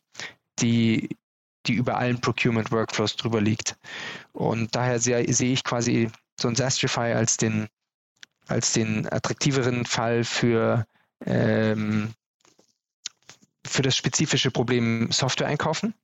die, 0.60 1.16
die 1.66 1.74
über 1.74 1.96
allen 1.96 2.20
Procurement-Workflows 2.20 3.16
drüber 3.16 3.40
liegt. 3.40 3.76
Und 4.32 4.74
daher 4.76 5.00
sehe, 5.00 5.32
sehe 5.32 5.52
ich 5.52 5.64
quasi 5.64 6.08
so 6.40 6.48
ein 6.48 6.54
Sastrify 6.54 7.14
als 7.14 7.36
den 7.36 7.68
als 8.46 8.72
den 8.72 9.10
attraktiveren 9.10 9.84
Fall 9.86 10.24
für, 10.24 10.86
ähm, 11.24 12.14
für 13.66 13.82
das 13.82 13.96
spezifische 13.96 14.50
Problem 14.50 15.10
Software 15.12 15.48
einkaufen 15.48 15.94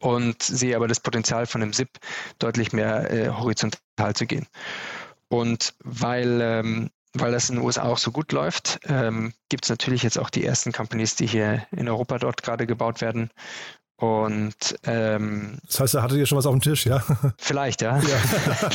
und 0.00 0.42
sehe 0.42 0.76
aber 0.76 0.88
das 0.88 1.00
Potenzial 1.00 1.46
von 1.46 1.60
dem 1.60 1.72
SIP 1.72 1.98
deutlich 2.38 2.72
mehr 2.72 3.10
äh, 3.10 3.28
horizontal 3.28 4.14
zu 4.14 4.26
gehen. 4.26 4.46
Und 5.28 5.74
weil, 5.80 6.40
ähm, 6.40 6.90
weil 7.14 7.32
das 7.32 7.50
in 7.50 7.56
den 7.56 7.64
USA 7.64 7.82
auch 7.82 7.98
so 7.98 8.12
gut 8.12 8.32
läuft, 8.32 8.80
ähm, 8.84 9.32
gibt 9.48 9.64
es 9.64 9.70
natürlich 9.70 10.02
jetzt 10.02 10.18
auch 10.18 10.30
die 10.30 10.44
ersten 10.44 10.72
Companies, 10.72 11.16
die 11.16 11.26
hier 11.26 11.66
in 11.70 11.88
Europa 11.88 12.18
dort 12.18 12.42
gerade 12.42 12.66
gebaut 12.66 13.00
werden. 13.00 13.30
Und 14.00 14.54
ähm, 14.84 15.58
das 15.66 15.80
heißt, 15.80 15.94
da 15.94 16.02
hattet 16.02 16.18
ihr 16.18 16.26
schon 16.26 16.38
was 16.38 16.46
auf 16.46 16.54
dem 16.54 16.60
Tisch, 16.60 16.86
ja? 16.86 17.02
Vielleicht, 17.36 17.82
ja. 17.82 17.98
ja. 17.98 18.70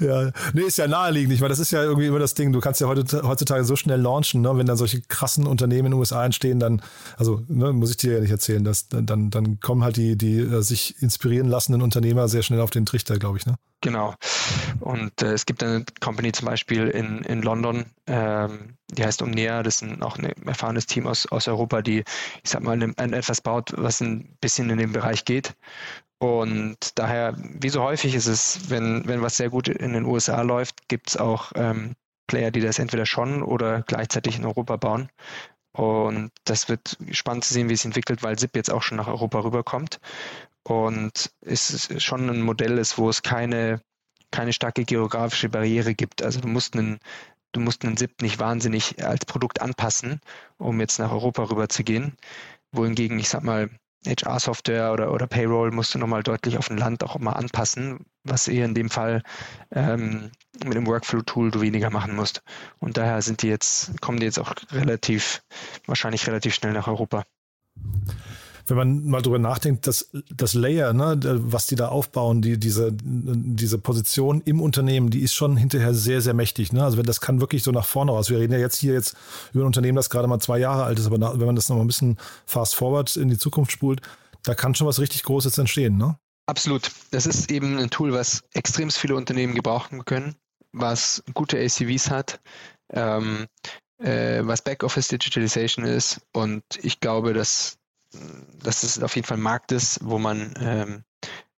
ja. 0.24 0.30
Nee, 0.52 0.62
ist 0.62 0.78
ja 0.78 0.86
naheliegend. 0.86 1.32
Ich 1.32 1.40
meine, 1.40 1.48
das 1.48 1.58
ist 1.58 1.72
ja 1.72 1.82
irgendwie 1.82 2.06
immer 2.06 2.20
das 2.20 2.34
Ding. 2.34 2.52
Du 2.52 2.60
kannst 2.60 2.80
ja 2.80 2.86
heute, 2.86 3.24
heutzutage 3.24 3.64
so 3.64 3.74
schnell 3.74 4.00
launchen, 4.00 4.40
ne? 4.40 4.56
wenn 4.56 4.66
dann 4.66 4.76
solche 4.76 5.00
krassen 5.00 5.48
Unternehmen 5.48 5.86
in 5.86 5.92
den 5.92 5.98
USA 5.98 6.24
entstehen, 6.24 6.60
dann, 6.60 6.80
also 7.16 7.42
ne, 7.48 7.72
muss 7.72 7.90
ich 7.90 7.96
dir 7.96 8.14
ja 8.14 8.20
nicht 8.20 8.30
erzählen, 8.30 8.62
dass 8.62 8.86
dann, 8.88 9.30
dann 9.30 9.58
kommen 9.58 9.82
halt 9.82 9.96
die, 9.96 10.16
die 10.16 10.44
uh, 10.44 10.60
sich 10.60 11.02
inspirieren 11.02 11.48
lassenden 11.48 11.82
Unternehmer 11.82 12.28
sehr 12.28 12.42
schnell 12.42 12.60
auf 12.60 12.70
den 12.70 12.86
Trichter, 12.86 13.18
glaube 13.18 13.38
ich, 13.38 13.46
ne? 13.46 13.56
Genau. 13.80 14.14
Und 14.78 15.22
äh, 15.22 15.32
es 15.32 15.44
gibt 15.44 15.64
eine 15.64 15.84
Company 15.98 16.30
zum 16.30 16.46
Beispiel 16.46 16.86
in, 16.86 17.22
in 17.22 17.42
London, 17.42 17.86
ähm, 18.06 18.76
die 18.92 19.04
heißt 19.04 19.22
Omnia, 19.22 19.62
das 19.62 19.82
ist 19.82 20.02
auch 20.02 20.18
ein 20.18 20.32
erfahrenes 20.46 20.86
Team 20.86 21.06
aus, 21.06 21.26
aus 21.26 21.48
Europa, 21.48 21.82
die, 21.82 22.04
ich 22.42 22.50
sag 22.50 22.62
mal, 22.62 22.80
ein 22.80 23.12
etwas 23.12 23.40
baut, 23.40 23.72
was 23.76 24.00
ein 24.00 24.36
bisschen 24.40 24.70
in 24.70 24.78
den 24.78 24.92
Bereich 24.92 25.24
geht. 25.24 25.54
Und 26.18 26.98
daher, 26.98 27.34
wie 27.36 27.68
so 27.68 27.82
häufig 27.82 28.14
ist 28.14 28.26
es, 28.26 28.70
wenn, 28.70 29.02
wenn 29.06 29.22
was 29.22 29.36
sehr 29.36 29.50
gut 29.50 29.68
in 29.68 29.92
den 29.92 30.04
USA 30.04 30.42
läuft, 30.42 30.88
gibt 30.88 31.08
es 31.08 31.16
auch 31.16 31.50
ähm, 31.56 31.96
Player, 32.28 32.50
die 32.50 32.60
das 32.60 32.78
entweder 32.78 33.06
schon 33.06 33.42
oder 33.42 33.82
gleichzeitig 33.82 34.38
in 34.38 34.44
Europa 34.44 34.76
bauen. 34.76 35.08
Und 35.72 36.30
das 36.44 36.68
wird 36.68 36.98
spannend 37.10 37.44
zu 37.44 37.54
sehen, 37.54 37.68
wie 37.68 37.74
es 37.74 37.84
entwickelt, 37.84 38.22
weil 38.22 38.38
SIP 38.38 38.54
jetzt 38.56 38.70
auch 38.70 38.82
schon 38.82 38.98
nach 38.98 39.08
Europa 39.08 39.40
rüberkommt 39.40 40.00
und 40.64 41.32
es 41.40 41.88
schon 41.98 42.28
ein 42.28 42.42
Modell 42.42 42.78
ist, 42.78 42.98
wo 42.98 43.08
es 43.08 43.22
keine, 43.22 43.80
keine 44.30 44.52
starke 44.52 44.84
geografische 44.84 45.48
Barriere 45.48 45.94
gibt. 45.94 46.22
Also 46.22 46.40
du 46.40 46.48
musst 46.48 46.76
einen, 46.76 47.00
du 47.52 47.60
musst 47.60 47.84
einen 47.84 47.96
SIP 47.96 48.22
nicht 48.22 48.38
wahnsinnig 48.38 49.04
als 49.04 49.24
Produkt 49.24 49.60
anpassen, 49.60 50.20
um 50.58 50.80
jetzt 50.80 50.98
nach 50.98 51.12
Europa 51.12 51.44
rüber 51.44 51.68
zu 51.68 51.84
gehen. 51.84 52.16
Wohingegen, 52.72 53.18
ich 53.18 53.28
sag 53.28 53.42
mal, 53.42 53.70
HR-Software 54.06 54.92
oder, 54.92 55.12
oder 55.12 55.26
Payroll 55.26 55.70
musst 55.70 55.94
du 55.94 55.98
nochmal 55.98 56.22
deutlich 56.22 56.58
auf 56.58 56.70
ein 56.70 56.78
Land 56.78 57.04
auch 57.04 57.18
mal 57.18 57.32
anpassen, 57.32 58.04
was 58.24 58.48
eher 58.48 58.64
in 58.64 58.74
dem 58.74 58.90
Fall 58.90 59.22
ähm, 59.70 60.32
mit 60.64 60.74
dem 60.74 60.86
Workflow-Tool 60.86 61.50
du 61.50 61.60
weniger 61.60 61.90
machen 61.90 62.16
musst. 62.16 62.42
Und 62.80 62.96
daher 62.96 63.22
sind 63.22 63.42
die 63.42 63.48
jetzt, 63.48 64.00
kommen 64.00 64.18
die 64.18 64.26
jetzt 64.26 64.38
auch 64.38 64.54
relativ, 64.72 65.42
wahrscheinlich 65.86 66.26
relativ 66.26 66.54
schnell 66.54 66.72
nach 66.72 66.88
Europa. 66.88 67.24
Wenn 68.66 68.76
man 68.76 69.04
mal 69.04 69.22
drüber 69.22 69.38
nachdenkt, 69.38 69.86
das, 69.86 70.10
das 70.34 70.54
Layer, 70.54 70.92
ne, 70.92 71.18
was 71.22 71.66
die 71.66 71.74
da 71.74 71.88
aufbauen, 71.88 72.42
die, 72.42 72.58
diese, 72.58 72.92
diese 72.92 73.78
Position 73.78 74.40
im 74.44 74.60
Unternehmen, 74.60 75.10
die 75.10 75.20
ist 75.20 75.34
schon 75.34 75.56
hinterher 75.56 75.94
sehr, 75.94 76.20
sehr 76.20 76.34
mächtig. 76.34 76.72
Ne? 76.72 76.82
Also 76.84 76.98
wenn 76.98 77.06
das 77.06 77.20
kann 77.20 77.40
wirklich 77.40 77.62
so 77.62 77.70
nach 77.70 77.86
vorne 77.86 78.12
raus. 78.12 78.30
Wir 78.30 78.38
reden 78.38 78.52
ja 78.52 78.58
jetzt 78.58 78.76
hier 78.76 78.94
jetzt 78.94 79.16
über 79.52 79.64
ein 79.64 79.66
Unternehmen, 79.66 79.96
das 79.96 80.10
gerade 80.10 80.28
mal 80.28 80.40
zwei 80.40 80.58
Jahre 80.58 80.84
alt 80.84 80.98
ist, 80.98 81.06
aber 81.06 81.18
nach, 81.18 81.38
wenn 81.38 81.46
man 81.46 81.56
das 81.56 81.68
noch 81.68 81.76
mal 81.76 81.82
ein 81.82 81.88
bisschen 81.88 82.18
fast 82.46 82.74
forward 82.74 83.16
in 83.16 83.28
die 83.28 83.38
Zukunft 83.38 83.72
spult, 83.72 84.00
da 84.42 84.54
kann 84.54 84.74
schon 84.74 84.86
was 84.86 84.98
richtig 84.98 85.22
Großes 85.22 85.58
entstehen, 85.58 85.96
ne? 85.96 86.16
Absolut. 86.46 86.90
Das 87.12 87.26
ist 87.26 87.50
eben 87.50 87.78
ein 87.78 87.90
Tool, 87.90 88.12
was 88.12 88.42
extrem 88.52 88.90
viele 88.90 89.14
Unternehmen 89.14 89.54
gebrauchen 89.54 90.04
können, 90.04 90.34
was 90.72 91.22
gute 91.34 91.58
ACVs 91.58 92.10
hat, 92.10 92.40
ähm, 92.92 93.46
äh, 93.98 94.40
was 94.44 94.62
Backoffice 94.62 95.08
Digitalization 95.08 95.84
ist. 95.84 96.20
Und 96.32 96.64
ich 96.82 97.00
glaube, 97.00 97.32
dass, 97.32 97.78
dass 98.62 98.82
es 98.82 99.02
auf 99.02 99.16
jeden 99.16 99.26
Fall 99.26 99.38
ein 99.38 99.42
Markt 99.42 99.72
ist, 99.72 100.00
wo 100.02 100.18
man 100.18 100.54
ähm, 100.58 101.04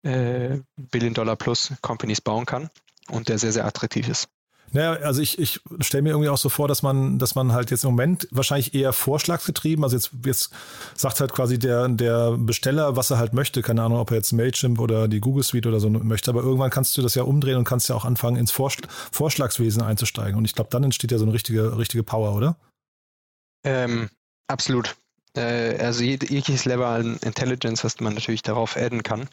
äh, 0.03 0.59
Billion 0.75 1.13
Dollar 1.13 1.35
plus 1.35 1.73
Companies 1.81 2.21
bauen 2.21 2.45
kann 2.45 2.69
und 3.09 3.29
der 3.29 3.37
sehr, 3.37 3.51
sehr 3.51 3.65
attraktiv 3.65 4.07
ist. 4.07 4.29
Naja, 4.71 4.93
also 5.05 5.21
ich, 5.21 5.39
ich 5.39 5.61
stelle 5.79 6.01
mir 6.01 6.09
irgendwie 6.09 6.29
auch 6.29 6.37
so 6.37 6.49
vor, 6.49 6.67
dass 6.67 6.81
man, 6.81 7.17
dass 7.19 7.35
man 7.35 7.53
halt 7.53 7.71
jetzt 7.71 7.83
im 7.83 7.91
Moment 7.91 8.27
wahrscheinlich 8.31 8.73
eher 8.73 8.93
vorschlagsgetrieben, 8.93 9.83
also 9.83 9.95
jetzt, 9.95 10.11
jetzt 10.25 10.49
sagt 10.95 11.19
halt 11.19 11.31
quasi 11.33 11.59
der, 11.59 11.87
der 11.87 12.35
Besteller, 12.37 12.95
was 12.95 13.11
er 13.11 13.17
halt 13.17 13.33
möchte. 13.33 13.61
Keine 13.61 13.83
Ahnung, 13.83 13.99
ob 13.99 14.11
er 14.11 14.17
jetzt 14.17 14.33
Mailchimp 14.33 14.79
oder 14.79 15.07
die 15.07 15.21
Google 15.21 15.43
Suite 15.43 15.67
oder 15.67 15.79
so 15.79 15.89
möchte, 15.89 16.31
aber 16.31 16.41
irgendwann 16.41 16.71
kannst 16.71 16.97
du 16.97 17.01
das 17.01 17.15
ja 17.15 17.23
umdrehen 17.23 17.57
und 17.57 17.63
kannst 17.63 17.87
ja 17.89 17.95
auch 17.95 18.05
anfangen, 18.05 18.37
ins 18.37 18.51
Vorschlagswesen 18.51 19.81
einzusteigen. 19.81 20.37
Und 20.37 20.45
ich 20.45 20.55
glaube, 20.55 20.71
dann 20.71 20.83
entsteht 20.83 21.11
ja 21.11 21.19
so 21.19 21.25
eine 21.25 21.33
richtige, 21.33 21.77
richtige 21.77 22.03
Power, 22.03 22.35
oder? 22.35 22.57
Ähm, 23.63 24.09
absolut. 24.47 24.95
Äh, 25.35 25.77
also 25.79 26.03
jegliches 26.03 26.65
Level 26.65 26.85
an 26.85 27.17
Intelligence, 27.23 27.83
was 27.83 27.99
man 27.99 28.13
natürlich 28.13 28.41
darauf 28.41 28.77
adden 28.77 29.03
kann 29.03 29.27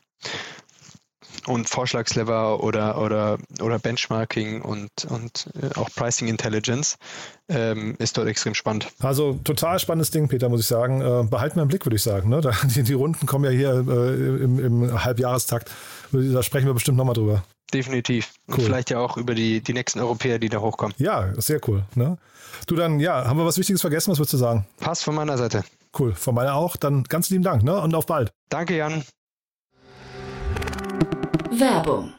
und 1.47 1.69
Vorschlagslever 1.69 2.63
oder, 2.63 3.01
oder, 3.01 3.39
oder 3.61 3.79
Benchmarking 3.79 4.63
und, 4.63 4.91
und 5.09 5.49
äh, 5.61 5.79
auch 5.79 5.89
Pricing 5.95 6.29
Intelligence 6.29 6.97
ähm, 7.49 7.97
ist 7.99 8.17
dort 8.17 8.29
extrem 8.29 8.55
spannend. 8.55 8.89
Also 9.01 9.39
total 9.45 9.79
spannendes 9.79 10.11
Ding, 10.11 10.29
Peter, 10.29 10.49
muss 10.49 10.61
ich 10.61 10.67
sagen. 10.67 11.01
Äh, 11.01 11.25
behalten 11.25 11.57
wir 11.57 11.63
im 11.63 11.69
Blick, 11.69 11.85
würde 11.85 11.97
ich 11.97 12.03
sagen. 12.03 12.29
Ne? 12.29 12.41
Da, 12.41 12.53
die, 12.65 12.83
die, 12.83 12.93
Runden 12.93 13.27
kommen 13.27 13.45
ja 13.45 13.51
hier 13.51 13.85
äh, 13.89 14.43
im, 14.43 14.59
im 14.59 15.05
Halbjahrestakt. 15.05 15.71
Da 16.13 16.43
sprechen 16.43 16.67
wir 16.67 16.75
bestimmt 16.75 16.99
nochmal 16.99 17.15
drüber. 17.15 17.43
Definitiv. 17.75 18.33
Cool. 18.49 18.55
Und 18.55 18.65
vielleicht 18.65 18.91
ja 18.91 18.99
auch 18.99 19.17
über 19.17 19.35
die, 19.35 19.63
die 19.63 19.73
nächsten 19.73 20.01
Europäer, 20.01 20.39
die 20.39 20.49
da 20.49 20.61
hochkommen. 20.61 20.95
Ja, 20.99 21.33
sehr 21.41 21.61
cool. 21.69 21.85
Ne? 21.95 22.19
Du 22.67 22.77
dann, 22.77 23.01
ja, 23.01 23.25
haben 23.27 23.39
wir 23.39 23.47
was 23.47 23.59
Wichtiges 23.59 23.81
vergessen? 23.81 24.11
Was 24.11 24.19
würdest 24.19 24.35
du 24.35 24.37
sagen? 24.37 24.67
Passt 24.79 25.05
von 25.05 25.15
meiner 25.15 25.39
Seite. 25.39 25.65
Cool, 25.99 26.15
von 26.15 26.35
meiner 26.35 26.55
auch. 26.55 26.77
Dann 26.77 27.05
ganz 27.05 27.31
lieben 27.31 27.43
Dank 27.45 27.63
ne? 27.63 27.79
und 27.81 27.95
auf 27.95 28.07
bald. 28.07 28.33
Danke, 28.49 28.77
Jan. 28.77 29.05
Werbung. 31.51 32.15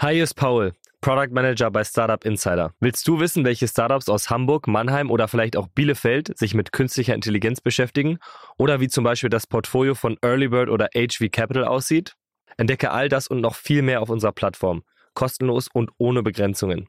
Hi, 0.00 0.14
hier 0.14 0.24
ist 0.24 0.34
Paul, 0.34 0.74
Product 1.00 1.30
Manager 1.30 1.70
bei 1.70 1.82
Startup 1.82 2.22
Insider. 2.24 2.72
Willst 2.80 3.06
du 3.08 3.20
wissen, 3.20 3.44
welche 3.44 3.68
Startups 3.68 4.08
aus 4.08 4.28
Hamburg, 4.28 4.66
Mannheim 4.66 5.10
oder 5.10 5.28
vielleicht 5.28 5.56
auch 5.56 5.68
Bielefeld 5.68 6.36
sich 6.38 6.54
mit 6.54 6.72
künstlicher 6.72 7.14
Intelligenz 7.14 7.60
beschäftigen? 7.60 8.18
Oder 8.58 8.80
wie 8.80 8.88
zum 8.88 9.04
Beispiel 9.04 9.30
das 9.30 9.46
Portfolio 9.46 9.94
von 9.94 10.18
Earlybird 10.22 10.68
oder 10.68 10.88
HV 10.94 11.30
Capital 11.30 11.64
aussieht? 11.64 12.16
Entdecke 12.56 12.90
all 12.90 13.08
das 13.08 13.28
und 13.28 13.40
noch 13.40 13.54
viel 13.54 13.82
mehr 13.82 14.02
auf 14.02 14.10
unserer 14.10 14.32
Plattform. 14.32 14.82
Kostenlos 15.14 15.68
und 15.72 15.90
ohne 15.98 16.22
Begrenzungen. 16.22 16.88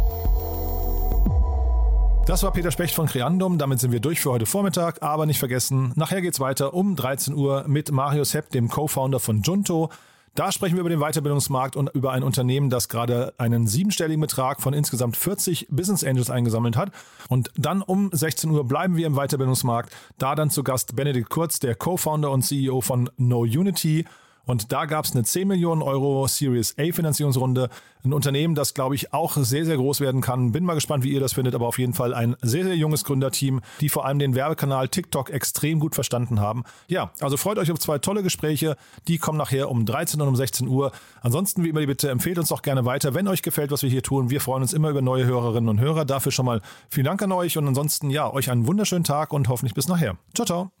Das 2.31 2.43
war 2.43 2.53
Peter 2.53 2.71
Specht 2.71 2.95
von 2.95 3.07
Creandum. 3.07 3.57
Damit 3.57 3.81
sind 3.81 3.91
wir 3.91 3.99
durch 3.99 4.21
für 4.21 4.31
heute 4.31 4.45
Vormittag. 4.45 5.03
Aber 5.03 5.25
nicht 5.25 5.37
vergessen, 5.37 5.91
nachher 5.97 6.21
geht 6.21 6.33
es 6.33 6.39
weiter 6.39 6.73
um 6.73 6.95
13 6.95 7.33
Uhr 7.33 7.65
mit 7.67 7.91
Marius 7.91 8.33
Hepp, 8.33 8.51
dem 8.51 8.69
Co-Founder 8.69 9.19
von 9.19 9.41
Junto. 9.41 9.89
Da 10.33 10.53
sprechen 10.53 10.75
wir 10.75 10.79
über 10.79 10.89
den 10.89 11.01
Weiterbildungsmarkt 11.01 11.75
und 11.75 11.89
über 11.89 12.13
ein 12.13 12.23
Unternehmen, 12.23 12.69
das 12.69 12.87
gerade 12.87 13.33
einen 13.37 13.67
siebenstelligen 13.67 14.21
Betrag 14.21 14.61
von 14.61 14.73
insgesamt 14.73 15.17
40 15.17 15.67
Business 15.71 16.05
Angels 16.05 16.29
eingesammelt 16.29 16.77
hat. 16.77 16.93
Und 17.27 17.51
dann 17.57 17.81
um 17.81 18.09
16 18.13 18.49
Uhr 18.49 18.65
bleiben 18.65 18.95
wir 18.95 19.07
im 19.07 19.15
Weiterbildungsmarkt. 19.15 19.93
Da 20.17 20.33
dann 20.33 20.49
zu 20.49 20.63
Gast 20.63 20.95
Benedikt 20.95 21.29
Kurz, 21.29 21.59
der 21.59 21.75
Co-Founder 21.75 22.31
und 22.31 22.43
CEO 22.43 22.79
von 22.79 23.09
No 23.17 23.41
Unity. 23.41 24.05
Und 24.45 24.71
da 24.71 24.85
gab 24.85 25.05
es 25.05 25.13
eine 25.13 25.23
10 25.23 25.47
Millionen 25.47 25.81
Euro 25.81 26.27
Series 26.27 26.75
A 26.77 26.91
Finanzierungsrunde. 26.91 27.69
Ein 28.03 28.13
Unternehmen, 28.13 28.55
das, 28.55 28.73
glaube 28.73 28.95
ich, 28.95 29.13
auch 29.13 29.37
sehr, 29.37 29.65
sehr 29.65 29.77
groß 29.77 29.99
werden 29.99 30.21
kann. 30.21 30.51
Bin 30.51 30.63
mal 30.63 30.73
gespannt, 30.73 31.03
wie 31.03 31.11
ihr 31.11 31.19
das 31.19 31.33
findet, 31.33 31.53
aber 31.53 31.67
auf 31.67 31.77
jeden 31.77 31.93
Fall 31.93 32.13
ein 32.13 32.35
sehr, 32.41 32.63
sehr 32.63 32.75
junges 32.75 33.03
Gründerteam, 33.03 33.61
die 33.79 33.89
vor 33.89 34.05
allem 34.05 34.17
den 34.17 34.33
Werbekanal 34.33 34.87
TikTok 34.87 35.29
extrem 35.29 35.79
gut 35.79 35.93
verstanden 35.93 36.39
haben. 36.39 36.63
Ja, 36.87 37.11
also 37.19 37.37
freut 37.37 37.59
euch 37.59 37.71
auf 37.71 37.79
zwei 37.79 37.99
tolle 37.99 38.23
Gespräche. 38.23 38.75
Die 39.07 39.19
kommen 39.19 39.37
nachher 39.37 39.69
um 39.69 39.85
13 39.85 40.19
und 40.19 40.27
um 40.27 40.35
16 40.35 40.67
Uhr. 40.67 40.91
Ansonsten, 41.21 41.63
wie 41.63 41.69
immer, 41.69 41.81
die 41.81 41.85
Bitte 41.85 42.09
empfehlt 42.09 42.39
uns 42.39 42.49
doch 42.49 42.63
gerne 42.63 42.85
weiter, 42.85 43.13
wenn 43.13 43.27
euch 43.27 43.43
gefällt, 43.43 43.71
was 43.71 43.83
wir 43.83 43.89
hier 43.89 44.03
tun. 44.03 44.29
Wir 44.31 44.41
freuen 44.41 44.63
uns 44.63 44.73
immer 44.73 44.89
über 44.89 45.01
neue 45.01 45.25
Hörerinnen 45.25 45.69
und 45.69 45.79
Hörer. 45.79 46.05
Dafür 46.05 46.31
schon 46.31 46.45
mal 46.45 46.61
vielen 46.89 47.05
Dank 47.05 47.21
an 47.21 47.31
euch 47.31 47.57
und 47.57 47.67
ansonsten, 47.67 48.09
ja, 48.09 48.31
euch 48.31 48.49
einen 48.49 48.65
wunderschönen 48.65 49.03
Tag 49.03 49.31
und 49.31 49.47
hoffentlich 49.47 49.75
bis 49.75 49.87
nachher. 49.87 50.17
Ciao, 50.33 50.45
ciao. 50.45 50.80